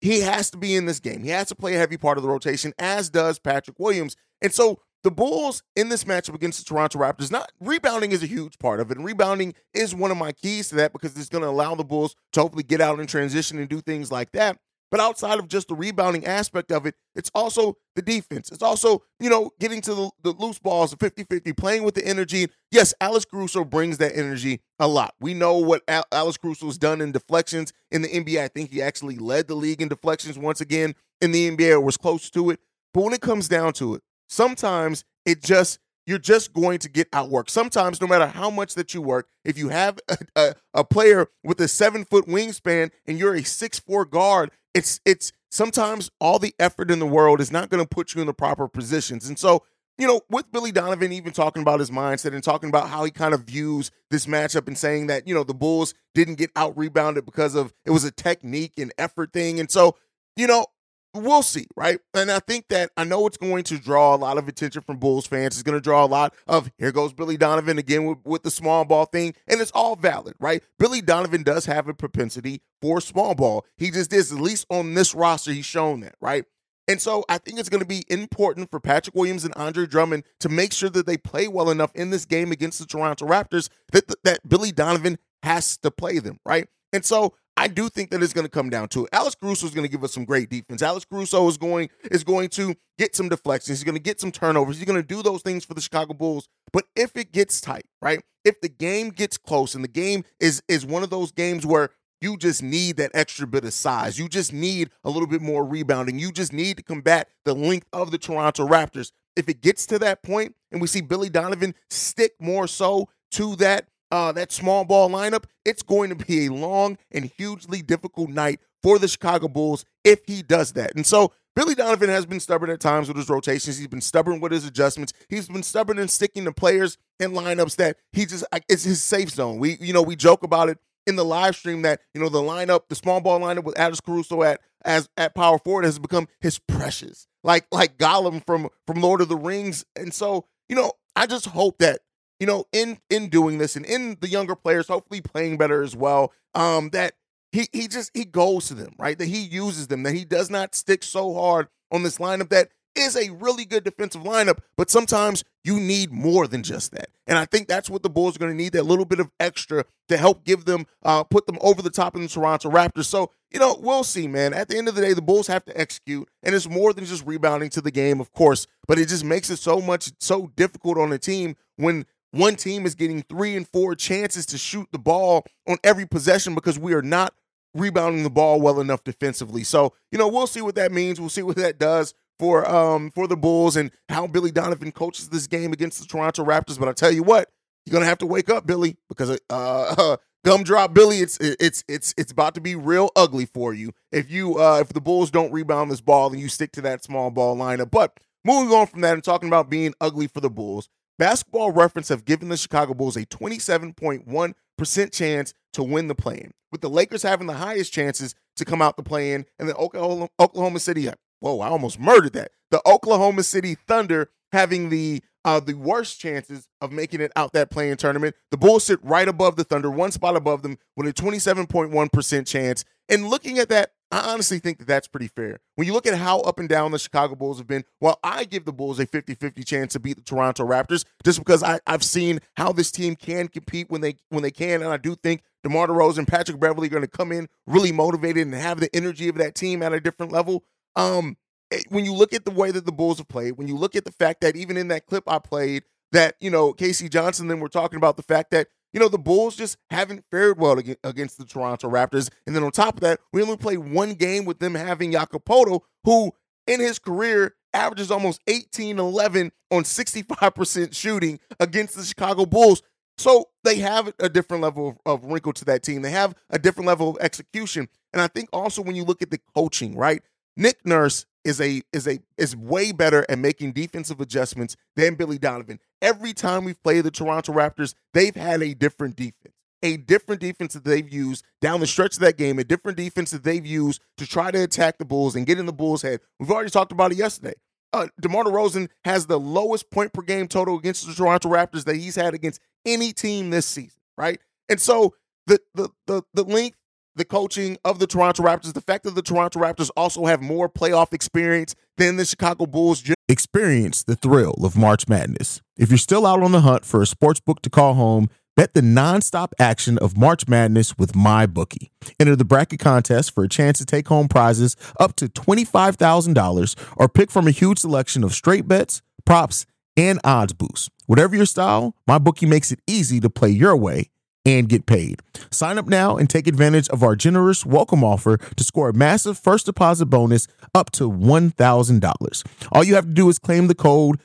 he 0.00 0.20
has 0.20 0.50
to 0.50 0.58
be 0.58 0.74
in 0.76 0.86
this 0.86 1.00
game. 1.00 1.22
He 1.22 1.30
has 1.30 1.48
to 1.48 1.54
play 1.54 1.74
a 1.74 1.78
heavy 1.78 1.96
part 1.96 2.18
of 2.18 2.22
the 2.22 2.28
rotation, 2.28 2.72
as 2.78 3.10
does 3.10 3.38
Patrick 3.38 3.78
Williams. 3.78 4.16
And 4.40 4.52
so 4.52 4.80
the 5.02 5.10
Bulls 5.10 5.62
in 5.76 5.88
this 5.88 6.04
matchup 6.04 6.34
against 6.34 6.58
the 6.58 6.64
Toronto 6.64 6.98
Raptors, 6.98 7.30
not 7.30 7.50
rebounding 7.60 8.12
is 8.12 8.22
a 8.22 8.26
huge 8.26 8.58
part 8.58 8.80
of 8.80 8.90
it. 8.90 8.96
And 8.96 9.04
rebounding 9.04 9.54
is 9.74 9.94
one 9.94 10.10
of 10.10 10.16
my 10.16 10.32
keys 10.32 10.68
to 10.68 10.76
that 10.76 10.92
because 10.92 11.16
it's 11.16 11.28
going 11.28 11.42
to 11.42 11.48
allow 11.48 11.74
the 11.74 11.84
Bulls 11.84 12.14
to 12.32 12.40
hopefully 12.40 12.62
get 12.62 12.80
out 12.80 13.00
in 13.00 13.06
transition 13.06 13.58
and 13.58 13.68
do 13.68 13.80
things 13.80 14.12
like 14.12 14.32
that. 14.32 14.58
But 14.92 15.00
outside 15.00 15.38
of 15.38 15.48
just 15.48 15.68
the 15.68 15.74
rebounding 15.74 16.26
aspect 16.26 16.70
of 16.70 16.84
it, 16.84 16.94
it's 17.14 17.30
also 17.34 17.78
the 17.96 18.02
defense. 18.02 18.52
It's 18.52 18.62
also, 18.62 19.02
you 19.18 19.30
know, 19.30 19.50
getting 19.58 19.80
to 19.80 19.94
the, 19.94 20.10
the 20.22 20.30
loose 20.32 20.58
balls, 20.58 20.90
the 20.90 20.98
50 20.98 21.24
50, 21.24 21.54
playing 21.54 21.82
with 21.82 21.94
the 21.94 22.06
energy. 22.06 22.48
Yes, 22.70 22.92
Alex 23.00 23.24
Caruso 23.24 23.64
brings 23.64 23.96
that 23.98 24.14
energy 24.14 24.60
a 24.78 24.86
lot. 24.86 25.14
We 25.18 25.32
know 25.32 25.56
what 25.56 25.82
Al- 25.88 26.32
Caruso 26.34 26.66
has 26.66 26.76
done 26.76 27.00
in 27.00 27.10
deflections 27.10 27.72
in 27.90 28.02
the 28.02 28.08
NBA. 28.08 28.44
I 28.44 28.48
think 28.48 28.70
he 28.70 28.82
actually 28.82 29.16
led 29.16 29.48
the 29.48 29.54
league 29.54 29.80
in 29.80 29.88
deflections 29.88 30.38
once 30.38 30.60
again 30.60 30.94
in 31.22 31.32
the 31.32 31.50
NBA 31.50 31.70
or 31.70 31.80
was 31.80 31.96
close 31.96 32.28
to 32.28 32.50
it. 32.50 32.60
But 32.92 33.04
when 33.04 33.14
it 33.14 33.22
comes 33.22 33.48
down 33.48 33.72
to 33.74 33.94
it, 33.94 34.02
sometimes 34.28 35.04
it 35.24 35.42
just, 35.42 35.78
you're 36.06 36.18
just 36.18 36.52
going 36.52 36.78
to 36.80 36.88
get 36.88 37.10
outworked. 37.12 37.48
Sometimes, 37.48 38.00
no 38.00 38.08
matter 38.08 38.26
how 38.26 38.50
much 38.50 38.74
that 38.74 38.92
you 38.92 39.00
work, 39.00 39.28
if 39.44 39.56
you 39.56 39.68
have 39.68 40.00
a, 40.08 40.18
a, 40.34 40.54
a 40.74 40.84
player 40.84 41.28
with 41.44 41.60
a 41.60 41.68
seven 41.68 42.04
foot 42.04 42.26
wingspan 42.26 42.90
and 43.06 43.18
you're 43.18 43.34
a 43.34 43.44
six 43.44 43.78
four 43.78 44.04
guard, 44.04 44.50
it's 44.74 45.00
it's 45.04 45.32
sometimes 45.50 46.10
all 46.20 46.40
the 46.40 46.54
effort 46.58 46.90
in 46.90 46.98
the 46.98 47.06
world 47.06 47.40
is 47.40 47.52
not 47.52 47.68
going 47.68 47.82
to 47.82 47.88
put 47.88 48.14
you 48.14 48.20
in 48.20 48.26
the 48.26 48.34
proper 48.34 48.66
positions. 48.66 49.28
And 49.28 49.38
so, 49.38 49.62
you 49.96 50.08
know, 50.08 50.22
with 50.28 50.50
Billy 50.50 50.72
Donovan 50.72 51.12
even 51.12 51.32
talking 51.32 51.62
about 51.62 51.78
his 51.78 51.90
mindset 51.90 52.34
and 52.34 52.42
talking 52.42 52.68
about 52.68 52.88
how 52.88 53.04
he 53.04 53.10
kind 53.10 53.34
of 53.34 53.44
views 53.44 53.92
this 54.10 54.26
matchup 54.26 54.66
and 54.66 54.76
saying 54.76 55.06
that, 55.06 55.28
you 55.28 55.34
know, 55.34 55.44
the 55.44 55.54
Bulls 55.54 55.94
didn't 56.14 56.34
get 56.34 56.50
out 56.56 56.76
rebounded 56.76 57.24
because 57.24 57.54
of 57.54 57.72
it 57.84 57.90
was 57.90 58.02
a 58.02 58.10
technique 58.10 58.72
and 58.78 58.92
effort 58.98 59.32
thing. 59.32 59.60
And 59.60 59.70
so, 59.70 59.96
you 60.36 60.46
know, 60.46 60.66
we'll 61.14 61.42
see, 61.42 61.66
right? 61.76 61.98
And 62.14 62.30
I 62.30 62.38
think 62.38 62.68
that 62.68 62.90
I 62.96 63.04
know 63.04 63.26
it's 63.26 63.36
going 63.36 63.64
to 63.64 63.78
draw 63.78 64.14
a 64.14 64.16
lot 64.16 64.38
of 64.38 64.48
attention 64.48 64.82
from 64.82 64.98
Bulls 64.98 65.26
fans. 65.26 65.54
It's 65.54 65.62
going 65.62 65.76
to 65.76 65.80
draw 65.80 66.04
a 66.04 66.06
lot 66.06 66.34
of 66.46 66.70
here 66.78 66.92
goes 66.92 67.12
Billy 67.12 67.36
Donovan 67.36 67.78
again 67.78 68.04
with, 68.04 68.18
with 68.24 68.42
the 68.42 68.50
small 68.50 68.84
ball 68.84 69.06
thing, 69.06 69.34
and 69.46 69.60
it's 69.60 69.72
all 69.72 69.96
valid, 69.96 70.34
right? 70.40 70.62
Billy 70.78 71.00
Donovan 71.00 71.42
does 71.42 71.66
have 71.66 71.88
a 71.88 71.94
propensity 71.94 72.62
for 72.80 73.00
small 73.00 73.34
ball. 73.34 73.66
He 73.76 73.90
just 73.90 74.12
is, 74.12 74.32
at 74.32 74.40
least 74.40 74.66
on 74.70 74.94
this 74.94 75.14
roster, 75.14 75.52
he's 75.52 75.66
shown 75.66 76.00
that, 76.00 76.16
right? 76.20 76.44
And 76.88 77.00
so 77.00 77.24
I 77.28 77.38
think 77.38 77.60
it's 77.60 77.68
going 77.68 77.82
to 77.82 77.86
be 77.86 78.04
important 78.08 78.70
for 78.70 78.80
Patrick 78.80 79.14
Williams 79.14 79.44
and 79.44 79.54
Andre 79.54 79.86
Drummond 79.86 80.24
to 80.40 80.48
make 80.48 80.72
sure 80.72 80.90
that 80.90 81.06
they 81.06 81.16
play 81.16 81.46
well 81.46 81.70
enough 81.70 81.94
in 81.94 82.10
this 82.10 82.24
game 82.24 82.50
against 82.50 82.80
the 82.80 82.86
Toronto 82.86 83.26
Raptors 83.26 83.68
that 83.92 84.12
that 84.24 84.48
Billy 84.48 84.72
Donovan 84.72 85.18
has 85.42 85.76
to 85.78 85.90
play 85.90 86.18
them, 86.18 86.40
right? 86.44 86.68
And 86.92 87.04
so 87.04 87.34
I 87.56 87.68
do 87.68 87.88
think 87.88 88.10
that 88.10 88.22
it's 88.22 88.32
going 88.32 88.46
to 88.46 88.50
come 88.50 88.70
down 88.70 88.88
to 88.88 89.04
it. 89.04 89.10
Alex 89.12 89.36
Caruso 89.40 89.66
is 89.66 89.74
going 89.74 89.84
to 89.84 89.90
give 89.90 90.02
us 90.02 90.12
some 90.12 90.24
great 90.24 90.48
defense. 90.48 90.82
Alex 90.82 91.04
Caruso 91.04 91.46
is 91.48 91.56
going 91.58 91.90
is 92.10 92.24
going 92.24 92.48
to 92.50 92.74
get 92.98 93.14
some 93.14 93.28
deflections. 93.28 93.78
He's 93.78 93.84
going 93.84 93.96
to 93.96 94.02
get 94.02 94.20
some 94.20 94.32
turnovers. 94.32 94.78
He's 94.78 94.86
going 94.86 95.00
to 95.00 95.06
do 95.06 95.22
those 95.22 95.42
things 95.42 95.64
for 95.64 95.74
the 95.74 95.80
Chicago 95.80 96.14
Bulls. 96.14 96.48
But 96.72 96.84
if 96.96 97.16
it 97.16 97.32
gets 97.32 97.60
tight, 97.60 97.84
right? 98.00 98.22
If 98.44 98.60
the 98.60 98.68
game 98.68 99.10
gets 99.10 99.36
close 99.36 99.74
and 99.74 99.84
the 99.84 99.88
game 99.88 100.24
is 100.40 100.62
is 100.66 100.86
one 100.86 101.02
of 101.02 101.10
those 101.10 101.30
games 101.30 101.66
where 101.66 101.90
you 102.22 102.36
just 102.36 102.62
need 102.62 102.96
that 102.96 103.10
extra 103.14 103.46
bit 103.48 103.64
of 103.64 103.72
size. 103.72 104.16
You 104.18 104.28
just 104.28 104.52
need 104.52 104.90
a 105.02 105.10
little 105.10 105.26
bit 105.26 105.42
more 105.42 105.64
rebounding. 105.64 106.20
You 106.20 106.30
just 106.30 106.52
need 106.52 106.76
to 106.76 106.82
combat 106.82 107.28
the 107.44 107.52
length 107.52 107.88
of 107.92 108.12
the 108.12 108.18
Toronto 108.18 108.66
Raptors. 108.66 109.10
If 109.34 109.48
it 109.48 109.60
gets 109.60 109.86
to 109.86 109.98
that 109.98 110.22
point 110.22 110.54
and 110.70 110.80
we 110.80 110.86
see 110.86 111.00
Billy 111.00 111.28
Donovan 111.28 111.74
stick 111.90 112.34
more 112.40 112.68
so 112.68 113.08
to 113.32 113.56
that 113.56 113.88
uh, 114.12 114.30
that 114.32 114.52
small 114.52 114.84
ball 114.84 115.08
lineup, 115.08 115.44
it's 115.64 115.82
going 115.82 116.10
to 116.10 116.14
be 116.14 116.46
a 116.46 116.52
long 116.52 116.98
and 117.10 117.32
hugely 117.36 117.82
difficult 117.82 118.28
night 118.28 118.60
for 118.82 118.98
the 118.98 119.08
Chicago 119.08 119.48
Bulls 119.48 119.84
if 120.04 120.20
he 120.26 120.42
does 120.42 120.72
that. 120.74 120.94
And 120.94 121.06
so 121.06 121.32
Billy 121.56 121.74
Donovan 121.74 122.10
has 122.10 122.26
been 122.26 122.38
stubborn 122.38 122.70
at 122.70 122.80
times 122.80 123.08
with 123.08 123.16
his 123.16 123.28
rotations. 123.30 123.78
He's 123.78 123.88
been 123.88 124.02
stubborn 124.02 124.40
with 124.40 124.52
his 124.52 124.66
adjustments. 124.66 125.14
He's 125.28 125.48
been 125.48 125.62
stubborn 125.62 125.98
in 125.98 126.08
sticking 126.08 126.44
to 126.44 126.52
players 126.52 126.98
and 127.18 127.32
lineups 127.32 127.76
that 127.76 127.96
he 128.12 128.26
just 128.26 128.44
it's 128.68 128.84
his 128.84 129.02
safe 129.02 129.30
zone. 129.30 129.58
We 129.58 129.78
you 129.80 129.94
know 129.94 130.02
we 130.02 130.14
joke 130.14 130.42
about 130.42 130.68
it 130.68 130.78
in 131.06 131.16
the 131.16 131.24
live 131.24 131.56
stream 131.56 131.82
that 131.82 132.00
you 132.14 132.20
know 132.20 132.28
the 132.28 132.40
lineup, 132.40 132.88
the 132.88 132.94
small 132.94 133.20
ball 133.20 133.40
lineup 133.40 133.64
with 133.64 133.78
Alex 133.78 134.00
Caruso 134.00 134.42
at 134.42 134.60
as 134.84 135.08
at 135.16 135.34
power 135.34 135.58
forward 135.58 135.84
has 135.84 135.98
become 135.98 136.28
his 136.40 136.58
precious, 136.58 137.26
like 137.42 137.66
like 137.72 137.96
Gollum 137.96 138.44
from 138.44 138.68
from 138.86 139.00
Lord 139.00 139.20
of 139.22 139.28
the 139.28 139.36
Rings. 139.36 139.84
And 139.96 140.12
so 140.12 140.46
you 140.68 140.76
know 140.76 140.92
I 141.16 141.26
just 141.26 141.46
hope 141.46 141.78
that 141.78 142.00
you 142.42 142.46
know, 142.46 142.66
in 142.72 142.98
in 143.08 143.28
doing 143.28 143.58
this 143.58 143.76
and 143.76 143.86
in 143.86 144.16
the 144.20 144.26
younger 144.26 144.56
players 144.56 144.88
hopefully 144.88 145.20
playing 145.20 145.58
better 145.58 145.80
as 145.80 145.94
well, 145.94 146.32
um, 146.56 146.90
that 146.90 147.12
he 147.52 147.68
he 147.70 147.86
just 147.86 148.10
he 148.14 148.24
goes 148.24 148.66
to 148.66 148.74
them, 148.74 148.96
right? 148.98 149.16
That 149.16 149.28
he 149.28 149.42
uses 149.42 149.86
them, 149.86 150.02
that 150.02 150.14
he 150.14 150.24
does 150.24 150.50
not 150.50 150.74
stick 150.74 151.04
so 151.04 151.34
hard 151.34 151.68
on 151.92 152.02
this 152.02 152.18
lineup 152.18 152.48
that 152.48 152.70
is 152.96 153.16
a 153.16 153.30
really 153.30 153.64
good 153.64 153.84
defensive 153.84 154.22
lineup, 154.22 154.58
but 154.76 154.90
sometimes 154.90 155.44
you 155.62 155.78
need 155.78 156.10
more 156.10 156.48
than 156.48 156.64
just 156.64 156.90
that. 156.90 157.10
And 157.28 157.38
I 157.38 157.44
think 157.44 157.68
that's 157.68 157.88
what 157.88 158.02
the 158.02 158.10
Bulls 158.10 158.34
are 158.34 158.40
going 158.40 158.50
to 158.50 158.56
need 158.56 158.72
that 158.72 158.86
little 158.86 159.04
bit 159.04 159.20
of 159.20 159.30
extra 159.38 159.84
to 160.08 160.16
help 160.16 160.44
give 160.44 160.64
them, 160.64 160.86
uh, 161.04 161.22
put 161.22 161.46
them 161.46 161.58
over 161.60 161.80
the 161.80 161.90
top 161.90 162.16
in 162.16 162.22
the 162.22 162.28
Toronto 162.28 162.70
Raptors. 162.70 163.04
So, 163.04 163.30
you 163.50 163.60
know, 163.60 163.78
we'll 163.80 164.04
see, 164.04 164.26
man. 164.26 164.52
At 164.52 164.68
the 164.68 164.76
end 164.76 164.88
of 164.88 164.94
the 164.94 165.00
day, 165.00 165.12
the 165.12 165.22
Bulls 165.22 165.46
have 165.46 165.64
to 165.66 165.80
execute, 165.80 166.28
and 166.42 166.54
it's 166.54 166.68
more 166.68 166.92
than 166.92 167.04
just 167.04 167.24
rebounding 167.24 167.70
to 167.70 167.80
the 167.80 167.90
game, 167.90 168.20
of 168.20 168.32
course, 168.32 168.66
but 168.86 168.98
it 168.98 169.08
just 169.08 169.24
makes 169.24 169.48
it 169.48 169.58
so 169.58 169.80
much, 169.80 170.12
so 170.18 170.48
difficult 170.56 170.98
on 170.98 171.12
a 171.12 171.18
team 171.18 171.56
when 171.76 172.04
one 172.32 172.56
team 172.56 172.84
is 172.86 172.94
getting 172.94 173.22
three 173.22 173.56
and 173.56 173.68
four 173.68 173.94
chances 173.94 174.46
to 174.46 174.58
shoot 174.58 174.88
the 174.92 174.98
ball 174.98 175.44
on 175.68 175.78
every 175.84 176.06
possession 176.06 176.54
because 176.54 176.78
we 176.78 176.94
are 176.94 177.02
not 177.02 177.34
rebounding 177.74 178.22
the 178.22 178.30
ball 178.30 178.60
well 178.60 178.80
enough 178.80 179.04
defensively. 179.04 179.64
So, 179.64 179.94
you 180.10 180.18
know, 180.18 180.28
we'll 180.28 180.46
see 180.46 180.60
what 180.60 180.74
that 180.74 180.92
means. 180.92 181.20
We'll 181.20 181.30
see 181.30 181.42
what 181.42 181.56
that 181.56 181.78
does 181.78 182.14
for 182.38 182.68
um 182.68 183.10
for 183.10 183.26
the 183.28 183.36
Bulls 183.36 183.76
and 183.76 183.90
how 184.08 184.26
Billy 184.26 184.50
Donovan 184.50 184.92
coaches 184.92 185.28
this 185.28 185.46
game 185.46 185.72
against 185.72 186.00
the 186.00 186.06
Toronto 186.06 186.44
Raptors. 186.44 186.78
But 186.78 186.88
I 186.88 186.92
tell 186.92 187.12
you 187.12 187.22
what, 187.22 187.48
you're 187.86 187.92
gonna 187.92 188.06
have 188.06 188.18
to 188.18 188.26
wake 188.26 188.50
up, 188.50 188.66
Billy, 188.66 188.96
because 189.08 189.30
uh, 189.30 189.36
uh 189.50 190.16
gumdrop 190.44 190.94
Billy, 190.94 191.18
it's 191.18 191.38
it's 191.40 191.84
it's 191.88 192.14
it's 192.16 192.32
about 192.32 192.54
to 192.54 192.60
be 192.60 192.74
real 192.74 193.10
ugly 193.14 193.46
for 193.46 193.72
you 193.74 193.92
if 194.10 194.30
you 194.30 194.58
uh 194.58 194.78
if 194.80 194.88
the 194.88 195.00
Bulls 195.00 195.30
don't 195.30 195.52
rebound 195.52 195.90
this 195.90 196.00
ball 196.00 196.32
and 196.32 196.40
you 196.40 196.48
stick 196.48 196.72
to 196.72 196.80
that 196.82 197.04
small 197.04 197.30
ball 197.30 197.56
lineup. 197.56 197.90
But 197.90 198.18
moving 198.44 198.74
on 198.74 198.86
from 198.86 199.02
that 199.02 199.14
and 199.14 199.22
talking 199.24 199.48
about 199.48 199.70
being 199.70 199.94
ugly 200.00 200.26
for 200.26 200.40
the 200.40 200.50
Bulls, 200.50 200.88
Basketball 201.22 201.70
Reference 201.70 202.08
have 202.08 202.24
given 202.24 202.48
the 202.48 202.56
Chicago 202.56 202.94
Bulls 202.94 203.16
a 203.16 203.24
27.1% 203.24 205.12
chance 205.12 205.54
to 205.72 205.84
win 205.84 206.08
the 206.08 206.16
play-in, 206.16 206.50
with 206.72 206.80
the 206.80 206.90
Lakers 206.90 207.22
having 207.22 207.46
the 207.46 207.52
highest 207.52 207.92
chances 207.92 208.34
to 208.56 208.64
come 208.64 208.82
out 208.82 208.96
the 208.96 209.04
play-in, 209.04 209.46
and 209.56 209.68
the 209.68 209.76
Oklahoma, 209.76 210.30
Oklahoma 210.40 210.80
City, 210.80 211.08
whoa, 211.38 211.60
I 211.60 211.68
almost 211.68 212.00
murdered 212.00 212.32
that. 212.32 212.50
The 212.72 212.82
Oklahoma 212.84 213.44
City 213.44 213.76
Thunder 213.86 214.30
having 214.50 214.88
the 214.88 215.22
uh, 215.44 215.60
the 215.60 215.74
worst 215.74 216.18
chances 216.18 216.66
of 216.80 216.90
making 216.90 217.20
it 217.20 217.30
out 217.36 217.52
that 217.52 217.70
play-in 217.70 217.98
tournament. 217.98 218.34
The 218.50 218.56
Bulls 218.56 218.82
sit 218.82 218.98
right 219.04 219.28
above 219.28 219.54
the 219.54 219.62
Thunder, 219.62 219.92
one 219.92 220.10
spot 220.10 220.34
above 220.34 220.62
them, 220.62 220.76
with 220.96 221.06
a 221.06 221.12
27.1% 221.12 222.46
chance. 222.48 222.84
And 223.08 223.28
looking 223.28 223.60
at 223.60 223.68
that, 223.68 223.92
I 224.12 224.30
honestly 224.30 224.58
think 224.58 224.78
that 224.78 224.86
that's 224.86 225.08
pretty 225.08 225.28
fair. 225.28 225.58
When 225.76 225.86
you 225.86 225.94
look 225.94 226.06
at 226.06 226.14
how 226.14 226.40
up 226.40 226.58
and 226.58 226.68
down 226.68 226.92
the 226.92 226.98
Chicago 226.98 227.34
Bulls 227.34 227.56
have 227.56 227.66
been, 227.66 227.82
while 227.98 228.18
I 228.22 228.44
give 228.44 228.66
the 228.66 228.72
Bulls 228.72 229.00
a 229.00 229.06
50 229.06 229.34
50 229.34 229.64
chance 229.64 229.94
to 229.94 230.00
beat 230.00 230.16
the 230.16 230.22
Toronto 230.22 230.66
Raptors, 230.66 231.06
just 231.24 231.38
because 231.38 231.62
I, 231.62 231.80
I've 231.86 232.04
seen 232.04 232.40
how 232.56 232.72
this 232.72 232.90
team 232.90 233.16
can 233.16 233.48
compete 233.48 233.90
when 233.90 234.02
they 234.02 234.16
when 234.28 234.42
they 234.42 234.50
can. 234.50 234.82
And 234.82 234.92
I 234.92 234.98
do 234.98 235.16
think 235.16 235.42
DeMar 235.62 235.86
DeRozan 235.86 236.18
and 236.18 236.28
Patrick 236.28 236.60
Beverley 236.60 236.88
are 236.88 236.90
going 236.90 237.04
to 237.04 237.08
come 237.08 237.32
in 237.32 237.48
really 237.66 237.90
motivated 237.90 238.46
and 238.46 238.54
have 238.54 238.80
the 238.80 238.94
energy 238.94 239.28
of 239.28 239.36
that 239.36 239.54
team 239.54 239.82
at 239.82 239.94
a 239.94 240.00
different 240.00 240.30
level. 240.30 240.62
Um, 240.94 241.38
eh, 241.70 241.80
when 241.88 242.04
you 242.04 242.12
look 242.12 242.34
at 242.34 242.44
the 242.44 242.50
way 242.50 242.70
that 242.70 242.84
the 242.84 242.92
Bulls 242.92 243.16
have 243.16 243.28
played, 243.28 243.56
when 243.56 243.66
you 243.66 243.78
look 243.78 243.96
at 243.96 244.04
the 244.04 244.12
fact 244.12 244.42
that 244.42 244.56
even 244.56 244.76
in 244.76 244.88
that 244.88 245.06
clip 245.06 245.24
I 245.26 245.38
played, 245.38 245.84
that, 246.12 246.34
you 246.38 246.50
know, 246.50 246.74
K.C. 246.74 247.08
Johnson, 247.08 247.48
then 247.48 247.60
we're 247.60 247.68
talking 247.68 247.96
about 247.96 248.18
the 248.18 248.22
fact 248.22 248.50
that 248.50 248.68
you 248.92 249.00
know, 249.00 249.08
the 249.08 249.18
Bulls 249.18 249.56
just 249.56 249.76
haven't 249.90 250.24
fared 250.30 250.58
well 250.58 250.78
against 250.78 251.38
the 251.38 251.44
Toronto 251.44 251.88
Raptors. 251.88 252.30
And 252.46 252.54
then 252.54 252.62
on 252.62 252.70
top 252.70 252.94
of 252.94 253.00
that, 253.00 253.20
we 253.32 253.42
only 253.42 253.56
played 253.56 253.78
one 253.78 254.14
game 254.14 254.44
with 254.44 254.58
them 254.58 254.74
having 254.74 255.12
Jakob 255.12 255.44
Poeltl, 255.44 255.80
who 256.04 256.32
in 256.66 256.80
his 256.80 256.98
career 256.98 257.54
averages 257.72 258.10
almost 258.10 258.40
18 258.46 258.98
11 258.98 259.52
on 259.70 259.82
65% 259.84 260.94
shooting 260.94 261.40
against 261.58 261.96
the 261.96 262.04
Chicago 262.04 262.44
Bulls. 262.44 262.82
So 263.18 263.48
they 263.64 263.76
have 263.76 264.12
a 264.18 264.28
different 264.28 264.62
level 264.62 264.88
of, 264.88 265.22
of, 265.22 265.30
wrinkle 265.30 265.52
to 265.54 265.64
that 265.66 265.82
team. 265.82 266.02
They 266.02 266.10
have 266.10 266.34
a 266.50 266.58
different 266.58 266.86
level 266.86 267.10
of 267.10 267.18
execution. 267.20 267.88
And 268.12 268.20
I 268.20 268.26
think 268.26 268.48
also 268.52 268.82
when 268.82 268.96
you 268.96 269.04
look 269.04 269.22
at 269.22 269.30
the 269.30 269.40
coaching, 269.54 269.96
right? 269.96 270.22
Nick 270.56 270.84
Nurse 270.84 271.26
is 271.44 271.60
a 271.60 271.82
is 271.92 272.06
a 272.06 272.20
is 272.38 272.54
way 272.54 272.92
better 272.92 273.26
at 273.28 273.38
making 273.38 273.72
defensive 273.72 274.20
adjustments 274.20 274.76
than 274.96 275.14
Billy 275.14 275.38
Donovan. 275.38 275.78
Every 276.00 276.32
time 276.32 276.64
we've 276.64 276.82
played 276.82 277.04
the 277.04 277.10
Toronto 277.10 277.52
Raptors, 277.52 277.94
they've 278.12 278.34
had 278.34 278.62
a 278.62 278.74
different 278.74 279.16
defense. 279.16 279.54
A 279.84 279.96
different 279.96 280.40
defense 280.40 280.74
that 280.74 280.84
they've 280.84 281.12
used 281.12 281.44
down 281.60 281.80
the 281.80 281.88
stretch 281.88 282.14
of 282.14 282.20
that 282.20 282.36
game, 282.36 282.60
a 282.60 282.64
different 282.64 282.96
defense 282.96 283.32
that 283.32 283.42
they've 283.42 283.66
used 283.66 284.00
to 284.16 284.26
try 284.26 284.52
to 284.52 284.62
attack 284.62 284.98
the 284.98 285.04
Bulls 285.04 285.34
and 285.34 285.44
get 285.44 285.58
in 285.58 285.66
the 285.66 285.72
Bulls' 285.72 286.02
head. 286.02 286.20
We've 286.38 286.50
already 286.52 286.70
talked 286.70 286.92
about 286.92 287.10
it 287.10 287.18
yesterday. 287.18 287.54
Uh, 287.92 288.06
DeMar 288.20 288.44
DeRozan 288.44 288.88
has 289.04 289.26
the 289.26 289.40
lowest 289.40 289.90
point 289.90 290.12
per 290.12 290.22
game 290.22 290.46
total 290.46 290.78
against 290.78 291.06
the 291.06 291.14
Toronto 291.14 291.48
Raptors 291.48 291.84
that 291.84 291.96
he's 291.96 292.14
had 292.14 292.32
against 292.32 292.60
any 292.86 293.12
team 293.12 293.50
this 293.50 293.66
season, 293.66 294.00
right? 294.16 294.40
And 294.68 294.80
so 294.80 295.14
the 295.46 295.58
the 295.74 295.88
the 296.06 296.22
the 296.32 296.44
length 296.44 296.78
the 297.14 297.24
coaching 297.24 297.76
of 297.84 297.98
the 297.98 298.06
Toronto 298.06 298.42
Raptors, 298.42 298.72
the 298.72 298.80
fact 298.80 299.04
that 299.04 299.14
the 299.14 299.22
Toronto 299.22 299.60
Raptors 299.60 299.90
also 299.96 300.26
have 300.26 300.40
more 300.40 300.68
playoff 300.68 301.12
experience 301.12 301.74
than 301.96 302.16
the 302.16 302.24
Chicago 302.24 302.66
Bulls. 302.66 303.02
Experience 303.28 304.02
the 304.02 304.16
thrill 304.16 304.54
of 304.64 304.76
March 304.76 305.08
Madness. 305.08 305.60
If 305.76 305.90
you're 305.90 305.98
still 305.98 306.26
out 306.26 306.42
on 306.42 306.52
the 306.52 306.60
hunt 306.60 306.84
for 306.84 307.02
a 307.02 307.06
sports 307.06 307.40
book 307.40 307.62
to 307.62 307.70
call 307.70 307.94
home, 307.94 308.28
bet 308.56 308.74
the 308.74 308.80
nonstop 308.80 309.52
action 309.58 309.98
of 309.98 310.16
March 310.16 310.48
Madness 310.48 310.96
with 310.98 311.12
MyBookie. 311.12 311.90
Enter 312.20 312.36
the 312.36 312.44
bracket 312.44 312.80
contest 312.80 313.34
for 313.34 313.44
a 313.44 313.48
chance 313.48 313.78
to 313.78 313.86
take 313.86 314.08
home 314.08 314.28
prizes 314.28 314.76
up 315.00 315.16
to 315.16 315.26
$25,000 315.28 316.76
or 316.96 317.08
pick 317.08 317.30
from 317.30 317.46
a 317.46 317.52
huge 317.52 317.78
selection 317.78 318.24
of 318.24 318.32
straight 318.32 318.68
bets, 318.68 319.02
props, 319.24 319.66
and 319.96 320.20
odds 320.24 320.52
boosts. 320.52 320.88
Whatever 321.06 321.36
your 321.36 321.46
style, 321.46 321.94
MyBookie 322.08 322.48
makes 322.48 322.72
it 322.72 322.80
easy 322.86 323.20
to 323.20 323.28
play 323.28 323.50
your 323.50 323.76
way 323.76 324.08
and 324.44 324.68
get 324.68 324.86
paid. 324.86 325.20
Sign 325.50 325.78
up 325.78 325.86
now 325.86 326.16
and 326.16 326.28
take 326.28 326.46
advantage 326.46 326.88
of 326.88 327.02
our 327.02 327.14
generous 327.14 327.64
welcome 327.64 328.02
offer 328.02 328.36
to 328.38 328.64
score 328.64 328.88
a 328.88 328.92
massive 328.92 329.38
first 329.38 329.66
deposit 329.66 330.06
bonus 330.06 330.48
up 330.74 330.90
to 330.92 331.10
$1,000. 331.10 332.46
All 332.72 332.84
you 332.84 332.94
have 332.94 333.06
to 333.06 333.12
do 333.12 333.28
is 333.28 333.38
claim 333.38 333.66
the 333.68 333.74
code 333.74 334.20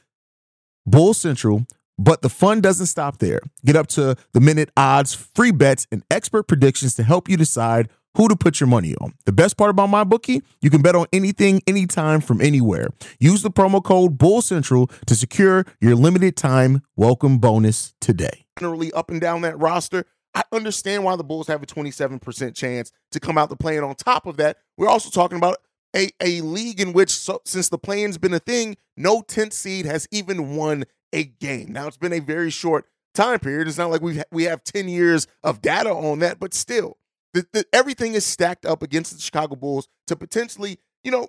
Bull 0.86 1.14
Central 1.14 1.66
But 1.98 2.22
the 2.22 2.30
fun 2.30 2.62
doesn't 2.62 2.86
stop 2.88 3.18
there. 3.18 3.42
Get 3.66 3.76
up 3.76 3.88
to 3.88 4.16
the 4.34 4.40
minute 4.40 4.70
odds, 4.78 5.14
free 5.14 5.52
bets, 5.52 5.88
and 5.92 6.04
expert 6.12 6.44
predictions 6.44 6.96
to 6.96 7.04
help 7.04 7.28
you 7.28 7.38
decide 7.38 7.90
who 8.16 8.28
to 8.28 8.36
put 8.36 8.60
your 8.60 8.68
money 8.68 8.96
on. 9.00 9.14
The 9.26 9.32
best 9.32 9.58
part 9.58 9.70
about 9.70 9.90
MyBookie, 9.90 10.42
you 10.62 10.70
can 10.70 10.82
bet 10.82 10.96
on 10.96 11.06
anything, 11.14 11.62
anytime, 11.68 12.20
from 12.20 12.42
anywhere. 12.42 12.88
Use 13.20 13.44
the 13.44 13.52
promo 13.52 13.84
code 13.84 14.18
Bull 14.18 14.42
Central 14.42 14.88
to 15.06 15.16
secure 15.16 15.66
your 15.80 15.96
limited 15.96 16.36
time 16.36 16.82
welcome 16.96 17.38
bonus 17.38 17.94
today. 18.02 18.46
Generally, 18.58 18.92
up 18.94 19.12
and 19.12 19.22
down 19.22 19.42
that 19.42 19.60
roster, 19.60 20.06
I 20.34 20.44
understand 20.52 21.04
why 21.04 21.16
the 21.16 21.24
Bulls 21.24 21.48
have 21.48 21.62
a 21.62 21.68
27% 21.68 22.56
chance 22.56 22.92
to 23.12 23.20
come 23.20 23.38
out 23.38 23.50
the 23.50 23.56
play-in 23.56 23.84
on 23.84 23.96
top 23.96 24.26
of 24.26 24.38
that, 24.38 24.58
we're 24.78 24.88
also 24.88 25.10
talking 25.10 25.38
about 25.38 25.58
a, 25.98 26.12
a 26.22 26.42
league 26.42 26.80
in 26.80 26.94
which, 26.94 27.10
so, 27.10 27.42
since 27.46 27.70
the 27.70 27.78
play-in's 27.78 28.18
been 28.18 28.34
a 28.34 28.40
thing, 28.40 28.78
no 28.96 29.22
10th 29.22 29.54
seed 29.54 29.86
has 29.86 30.08
even 30.12 30.56
won 30.56 30.86
a 31.12 31.24
game. 31.24 31.74
Now, 31.74 31.88
it's 31.88 31.98
been 31.98 32.14
a 32.14 32.20
very 32.20 32.52
short 32.52 32.86
time 33.16 33.40
period. 33.40 33.68
It's 33.68 33.78
not 33.78 33.90
like 33.90 34.02
we 34.02 34.22
we 34.32 34.44
have 34.44 34.64
10 34.64 34.88
years 34.88 35.28
of 35.44 35.62
data 35.62 35.90
on 35.90 36.20
that, 36.20 36.40
but 36.40 36.54
still, 36.54 36.98
the, 37.34 37.46
the, 37.52 37.66
everything 37.74 38.14
is 38.14 38.26
stacked 38.26 38.66
up 38.66 38.84
against 38.84 39.16
the 39.16 39.22
Chicago 39.22 39.56
Bulls 39.56 39.88
to 40.08 40.16
potentially, 40.16 40.80
you 41.04 41.12
know, 41.12 41.28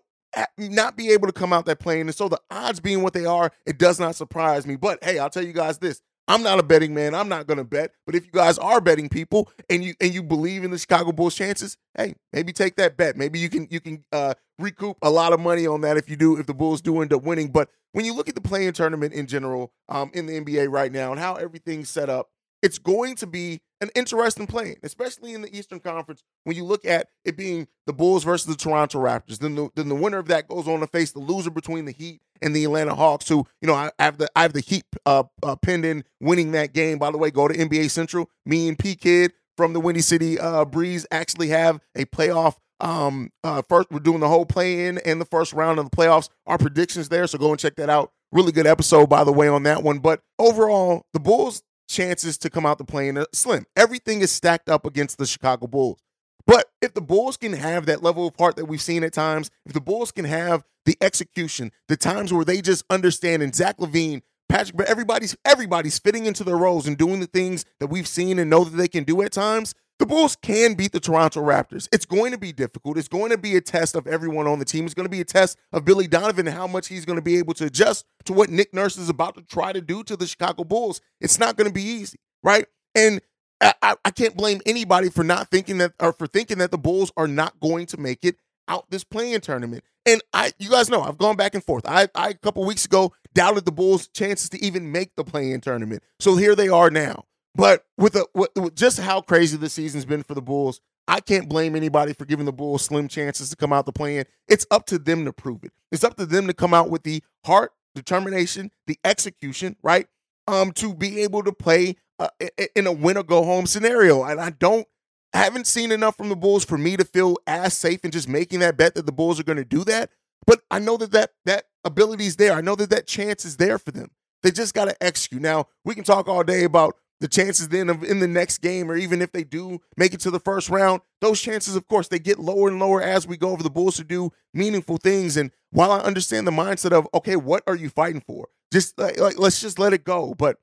not 0.59 0.97
be 0.97 1.11
able 1.11 1.27
to 1.27 1.33
come 1.33 1.53
out 1.53 1.65
that 1.67 1.81
play-in. 1.81 2.09
And 2.09 2.15
so 2.15 2.29
the 2.29 2.41
odds 2.51 2.81
being 2.81 3.03
what 3.03 3.15
they 3.15 3.25
are, 3.25 3.51
it 3.67 3.79
does 3.79 3.99
not 3.99 4.15
surprise 4.15 4.67
me. 4.67 4.77
But 4.77 5.03
hey, 5.03 5.19
I'll 5.19 5.31
tell 5.31 5.45
you 5.45 5.53
guys 5.53 5.79
this. 5.79 6.03
I'm 6.28 6.42
not 6.42 6.61
a 6.61 6.62
betting 6.62 6.94
man. 6.94 7.14
I'm 7.14 7.28
not 7.28 7.47
going 7.47 7.56
to 7.56 7.64
bet. 7.64 7.92
But 8.04 8.14
if 8.14 8.26
you 8.26 8.30
guys 8.30 8.58
are 8.58 8.80
betting 8.80 9.08
people 9.08 9.50
and 9.70 9.82
you 9.82 9.94
and 10.00 10.12
you 10.12 10.23
believe 10.23 10.62
in 10.62 10.70
the 10.70 10.78
Chicago 10.78 11.11
Bulls 11.11 11.35
chances, 11.35 11.76
hey, 11.97 12.14
maybe 12.32 12.52
take 12.52 12.76
that 12.76 12.97
bet. 12.97 13.16
Maybe 13.16 13.38
you 13.38 13.49
can 13.49 13.66
you 13.70 13.80
can 13.80 14.04
uh, 14.12 14.35
recoup 14.58 14.99
a 15.02 15.11
lot 15.11 15.32
of 15.32 15.40
money 15.40 15.66
on 15.66 15.80
that 15.80 15.97
if 15.97 16.08
you 16.11 16.16
do 16.16 16.37
if 16.37 16.47
the 16.47 16.54
Bulls 16.54 16.82
do 16.82 17.00
end 17.00 17.12
up 17.14 17.23
winning. 17.23 17.49
But 17.49 17.70
when 17.92 18.04
you 18.04 18.14
look 18.14 18.28
at 18.28 18.35
the 18.35 18.42
play-in 18.42 18.75
tournament 18.75 19.14
in 19.14 19.26
general 19.26 19.73
um, 19.88 20.11
in 20.12 20.26
the 20.26 20.38
NBA 20.38 20.70
right 20.70 20.92
now 20.92 21.11
and 21.11 21.18
how 21.18 21.35
everything's 21.37 21.88
set 21.88 22.11
up, 22.11 22.28
it's 22.62 22.79
going 22.79 23.17
to 23.17 23.27
be 23.27 23.61
an 23.81 23.91
interesting 23.95 24.47
play, 24.47 24.77
especially 24.83 25.35
in 25.35 25.43
the 25.43 25.57
Eastern 25.57 25.81
Conference 25.81 26.23
when 26.45 26.57
you 26.57 26.65
look 26.65 26.85
at 26.85 27.09
it 27.25 27.37
being 27.37 27.69
the 27.87 27.93
Bulls 27.93 28.25
versus 28.25 28.47
the 28.47 28.57
Toronto 28.57 28.99
Raptors. 28.99 29.38
Then 29.38 29.55
the 29.55 29.69
then 29.77 29.88
the 29.88 29.95
winner 29.95 30.19
of 30.19 30.27
that 30.29 30.49
goes 30.49 30.67
on 30.67 30.81
to 30.81 30.87
face 30.87 31.12
the 31.12 31.21
loser 31.21 31.50
between 31.50 31.85
the 31.85 31.93
Heat 31.93 32.21
and 32.43 32.55
the 32.55 32.65
Atlanta 32.65 32.95
Hawks, 32.95 33.29
who 33.29 33.47
you 33.61 33.69
know 33.69 33.75
I, 33.75 33.91
I 33.99 34.05
have 34.05 34.19
the 34.19 34.29
I 34.35 34.43
have 34.43 34.53
the 34.53 34.61
Heat 34.61 34.85
uh, 35.07 35.25
uh, 35.43 35.57
pinned 35.57 35.85
in 35.85 36.05
winning 36.21 36.53
that 36.53 36.73
game. 36.73 36.99
By 36.99 37.11
the 37.11 37.19
way, 37.19 37.31
go 37.31 37.47
to 37.49 37.55
NBA 37.55 37.91
Central. 37.91 38.29
Me 38.45 38.69
and 38.69 38.79
P 38.79 38.97
Kid 38.97 39.33
from 39.57 39.73
the 39.73 39.81
Windy 39.81 40.00
City 40.00 40.38
uh, 40.38 40.65
Breeze 40.65 41.07
actually 41.11 41.49
have 41.49 41.81
a 41.95 42.05
playoff. 42.07 42.57
Um, 42.81 43.31
uh, 43.43 43.62
first 43.69 43.91
we're 43.91 43.99
doing 43.99 44.21
the 44.21 44.29
whole 44.29 44.47
play 44.47 44.87
in 44.87 44.99
and 44.99 45.21
the 45.21 45.25
first 45.25 45.53
round 45.53 45.79
of 45.79 45.91
the 45.91 45.97
playoffs. 45.97 46.29
Our 46.47 46.59
predictions 46.59 47.09
there, 47.09 47.27
so 47.27 47.38
go 47.38 47.50
and 47.50 47.59
check 47.59 47.77
that 47.77 47.91
out. 47.91 48.12
Really 48.31 48.53
good 48.53 48.67
episode, 48.67 49.09
by 49.09 49.25
the 49.25 49.33
way, 49.33 49.49
on 49.49 49.62
that 49.65 49.83
one. 49.83 50.00
But 50.00 50.21
overall, 50.38 51.07
the 51.12 51.21
Bulls 51.21 51.62
chances 51.88 52.38
to 52.38 52.50
come 52.50 52.66
out 52.66 52.78
the 52.78 52.85
play-in 52.85 53.18
are 53.18 53.26
slim. 53.33 53.66
Everything 53.76 54.21
is 54.21 54.30
stacked 54.30 54.68
up 54.68 54.87
against 54.87 55.18
the 55.18 55.26
Chicago 55.26 55.66
Bulls. 55.66 55.99
But 56.47 56.71
if 56.80 56.95
the 56.95 57.00
Bulls 57.00 57.37
can 57.37 57.52
have 57.52 57.87
that 57.87 58.02
level 58.02 58.26
of 58.26 58.37
heart 58.37 58.57
that 58.57 58.66
we've 58.66 58.80
seen 58.80 59.04
at 59.04 59.12
times, 59.12 59.50
if 59.66 59.73
the 59.73 59.80
Bulls 59.80 60.12
can 60.12 60.25
have 60.25 60.64
the 60.87 60.97
execution, 61.00 61.73
the 61.88 61.97
times 61.97 62.33
where 62.33 62.45
they 62.45 62.62
just 62.62 62.85
understand 62.88 63.42
and 63.42 63.54
Zach 63.54 63.78
LaVine, 63.78 64.23
Patrick, 64.49 64.76
but 64.76 64.87
everybody's 64.88 65.37
everybody's 65.45 65.99
fitting 65.99 66.25
into 66.25 66.45
their 66.45 66.57
roles 66.57 66.87
and 66.87 66.97
doing 66.97 67.21
the 67.21 67.26
things 67.26 67.66
that 67.80 67.88
we've 67.88 68.09
seen 68.09 68.38
and 68.38 68.49
know 68.49 68.64
that 68.64 68.76
they 68.76 68.88
can 68.88 69.04
do 69.04 69.21
at 69.21 69.33
times, 69.33 69.75
the 69.99 70.07
Bulls 70.07 70.37
can 70.37 70.75
beat 70.75 70.93
the 70.93 71.00
Toronto 71.00 71.40
Raptors. 71.40 71.88
It's 71.93 72.07
going 72.07 72.33
to 72.33 72.38
be 72.38 72.52
difficult. 72.52 72.97
It's 72.97 73.09
going 73.09 73.31
to 73.31 73.38
be 73.38 73.57
a 73.57 73.61
test 73.61 73.97
of 73.97 74.07
everyone 74.07 74.47
on 74.47 74.59
the 74.59 74.64
team. 74.64 74.85
It's 74.85 74.95
going 74.95 75.07
to 75.07 75.11
be 75.11 75.21
a 75.21 75.25
test 75.25 75.59
of 75.73 75.85
Billy 75.85 76.07
Donovan 76.07 76.47
and 76.47 76.57
how 76.57 76.67
much 76.67 76.88
he's 76.88 77.05
going 77.05 77.17
to 77.19 77.23
be 77.23 77.37
able 77.38 77.55
to 77.55 77.67
adjust 77.67 78.07
to 78.25 78.33
what 78.33 78.49
Nick 78.49 78.73
Nurse 78.73 78.97
is 78.97 79.09
about 79.09 79.35
to 79.35 79.43
try 79.43 79.73
to 79.73 79.81
do 79.81 80.05
to 80.05 80.17
the 80.17 80.26
Chicago 80.26 80.64
Bulls. 80.64 81.00
It's 81.21 81.38
not 81.38 81.57
going 81.57 81.69
to 81.69 81.75
be 81.75 81.83
easy, 81.83 82.19
right? 82.43 82.67
And 82.95 83.21
I, 83.61 83.97
I 84.05 84.11
can't 84.11 84.37
blame 84.37 84.61
anybody 84.67 85.11
for 85.11 85.25
not 85.25 85.50
thinking 85.50 85.78
that 85.78 85.93
or 85.99 86.12
for 86.12 86.26
thinking 86.26 86.59
that 86.59 86.71
the 86.71 86.78
Bulls 86.78 87.11
are 87.17 87.28
not 87.28 87.59
going 87.61 87.87
to 87.87 87.97
make 87.97 88.25
it 88.25 88.37
out 88.69 88.90
this 88.90 89.02
play-in 89.02 89.40
tournament. 89.40 89.83
And 90.07 90.23
I, 90.33 90.52
you 90.59 90.71
guys 90.71 90.88
know, 90.88 91.02
I've 91.02 91.19
gone 91.19 91.37
back 91.37 91.55
and 91.55 91.64
forth. 91.64 91.85
I, 91.87 92.09
I 92.14 92.28
a 92.28 92.35
couple 92.35 92.64
weeks 92.64 92.85
ago 92.85 93.12
doubted 93.35 93.64
the 93.64 93.73
Bulls' 93.73 94.07
chances 94.09 94.49
to 94.50 94.64
even 94.64 94.93
make 94.93 95.17
the 95.17 95.25
play-in 95.25 95.61
tournament. 95.61 96.02
So 96.21 96.37
here 96.37 96.55
they 96.55 96.69
are 96.69 96.90
now. 96.90 97.25
But 97.59 97.85
with, 97.99 98.15
a, 98.15 98.25
with, 98.35 98.77
just 98.77 99.00
how 99.00 99.21
crazy 99.21 99.57
the 99.57 99.69
season's 99.69 100.05
been 100.05 100.23
for 100.23 100.35
the 100.35 100.41
Bulls, 100.41 100.81
I 101.09 101.19
can't 101.19 101.49
blame 101.49 101.75
anybody 101.75 102.12
for 102.12 102.25
giving 102.25 102.47
the 102.47 102.53
Bulls 102.53 102.85
slim 102.85 103.09
chances 103.09 103.50
to 103.50 103.57
come 103.57 103.73
out 103.73 103.85
the 103.85 103.93
play-in. 103.93 104.27
It's 104.47 104.65
up 104.71 104.87
to 104.87 104.99
them 104.99 105.25
to 105.25 105.33
prove 105.33 105.65
it. 105.65 105.73
It's 105.91 106.05
up 106.05 106.17
to 106.19 106.25
them 106.25 106.47
to 106.47 106.55
come 106.55 106.73
out 106.73 106.88
with 106.88 107.03
the 107.03 107.21
heart, 107.45 107.73
determination, 107.97 108.71
the 108.87 108.97
execution, 109.05 109.75
right? 109.83 110.07
Um, 110.47 110.71
to 110.75 110.95
be 110.95 111.21
able 111.23 111.43
to 111.43 111.53
play 111.53 111.97
uh, 112.21 112.29
in 112.77 112.87
a 112.87 112.93
win 112.93 113.17
or 113.17 113.25
go 113.25 113.43
home 113.43 113.67
scenario. 113.67 114.23
And 114.23 114.41
I 114.41 114.50
don't, 114.50 114.87
I 115.35 115.38
haven't 115.38 115.67
seen 115.67 115.91
enough 115.91 116.17
from 116.17 116.29
the 116.29 116.37
Bulls 116.37 116.65
for 116.65 116.79
me 116.79 116.97
to 116.97 117.05
feel 117.05 117.38
as 117.49 117.77
safe 117.77 118.05
in 118.05 118.12
just 118.12 118.29
making 118.29 118.61
that 118.61 118.77
bet 118.77 118.95
that 118.95 119.05
the 119.05 119.12
Bulls 119.12 119.41
are 119.41 119.45
going 119.45 119.59
to 119.59 119.65
do 119.65 119.83
that. 119.83 120.11
But 120.47 120.61
I 120.71 120.79
know 120.79 120.97
that 120.97 121.11
that 121.11 121.33
that 121.45 121.65
ability 121.85 122.27
is 122.27 122.37
there. 122.37 122.53
I 122.53 122.61
know 122.61 122.77
that 122.77 122.91
that 122.91 123.09
chance 123.09 123.45
is 123.45 123.57
there 123.57 123.79
for 123.79 123.91
them. 123.91 124.12
They 124.43 124.53
just 124.53 124.75
got 124.75 124.85
to 124.85 125.03
execute. 125.03 125.43
Now 125.43 125.67
we 125.85 125.97
can 125.97 126.05
talk 126.05 126.29
all 126.29 126.45
day 126.45 126.62
about 126.62 126.97
the 127.21 127.29
chances 127.29 127.69
then 127.69 127.89
of 127.91 128.05
in 128.05 128.21
the 128.21 128.29
next 128.29 128.59
game, 128.59 128.91
or 128.91 128.97
even 128.97 129.21
if 129.21 129.33
they 129.33 129.45
do 129.45 129.81
make 129.97 130.15
it 130.15 130.21
to 130.21 130.31
the 130.31 130.41
first 130.41 130.69
round, 130.69 131.01
those 131.21 131.41
chances, 131.41 131.75
of 131.75 131.87
course, 131.89 132.09
they 132.09 132.19
get 132.19 132.39
lower 132.39 132.69
and 132.69 132.79
lower 132.79 133.03
as 133.03 133.27
we 133.27 133.37
go 133.37 133.51
over 133.51 133.63
the 133.63 133.71
Bulls 133.71 133.97
to 133.97 134.05
do 134.05 134.31
meaningful 134.55 134.99
things. 134.99 135.37
And 135.37 135.51
while 135.71 135.91
I 135.91 135.99
understand 136.01 136.47
the 136.47 136.53
mindset 136.53 136.93
of, 136.93 137.09
okay, 137.15 137.37
what 137.37 137.63
are 137.67 137.77
you 137.77 137.89
fighting 137.89 138.23
for? 138.27 138.49
Just 138.73 138.99
like, 138.99 139.19
like 139.19 139.39
let's 139.39 139.61
just 139.61 139.79
let 139.79 139.93
it 139.93 140.05
go. 140.05 140.35
But 140.35 140.59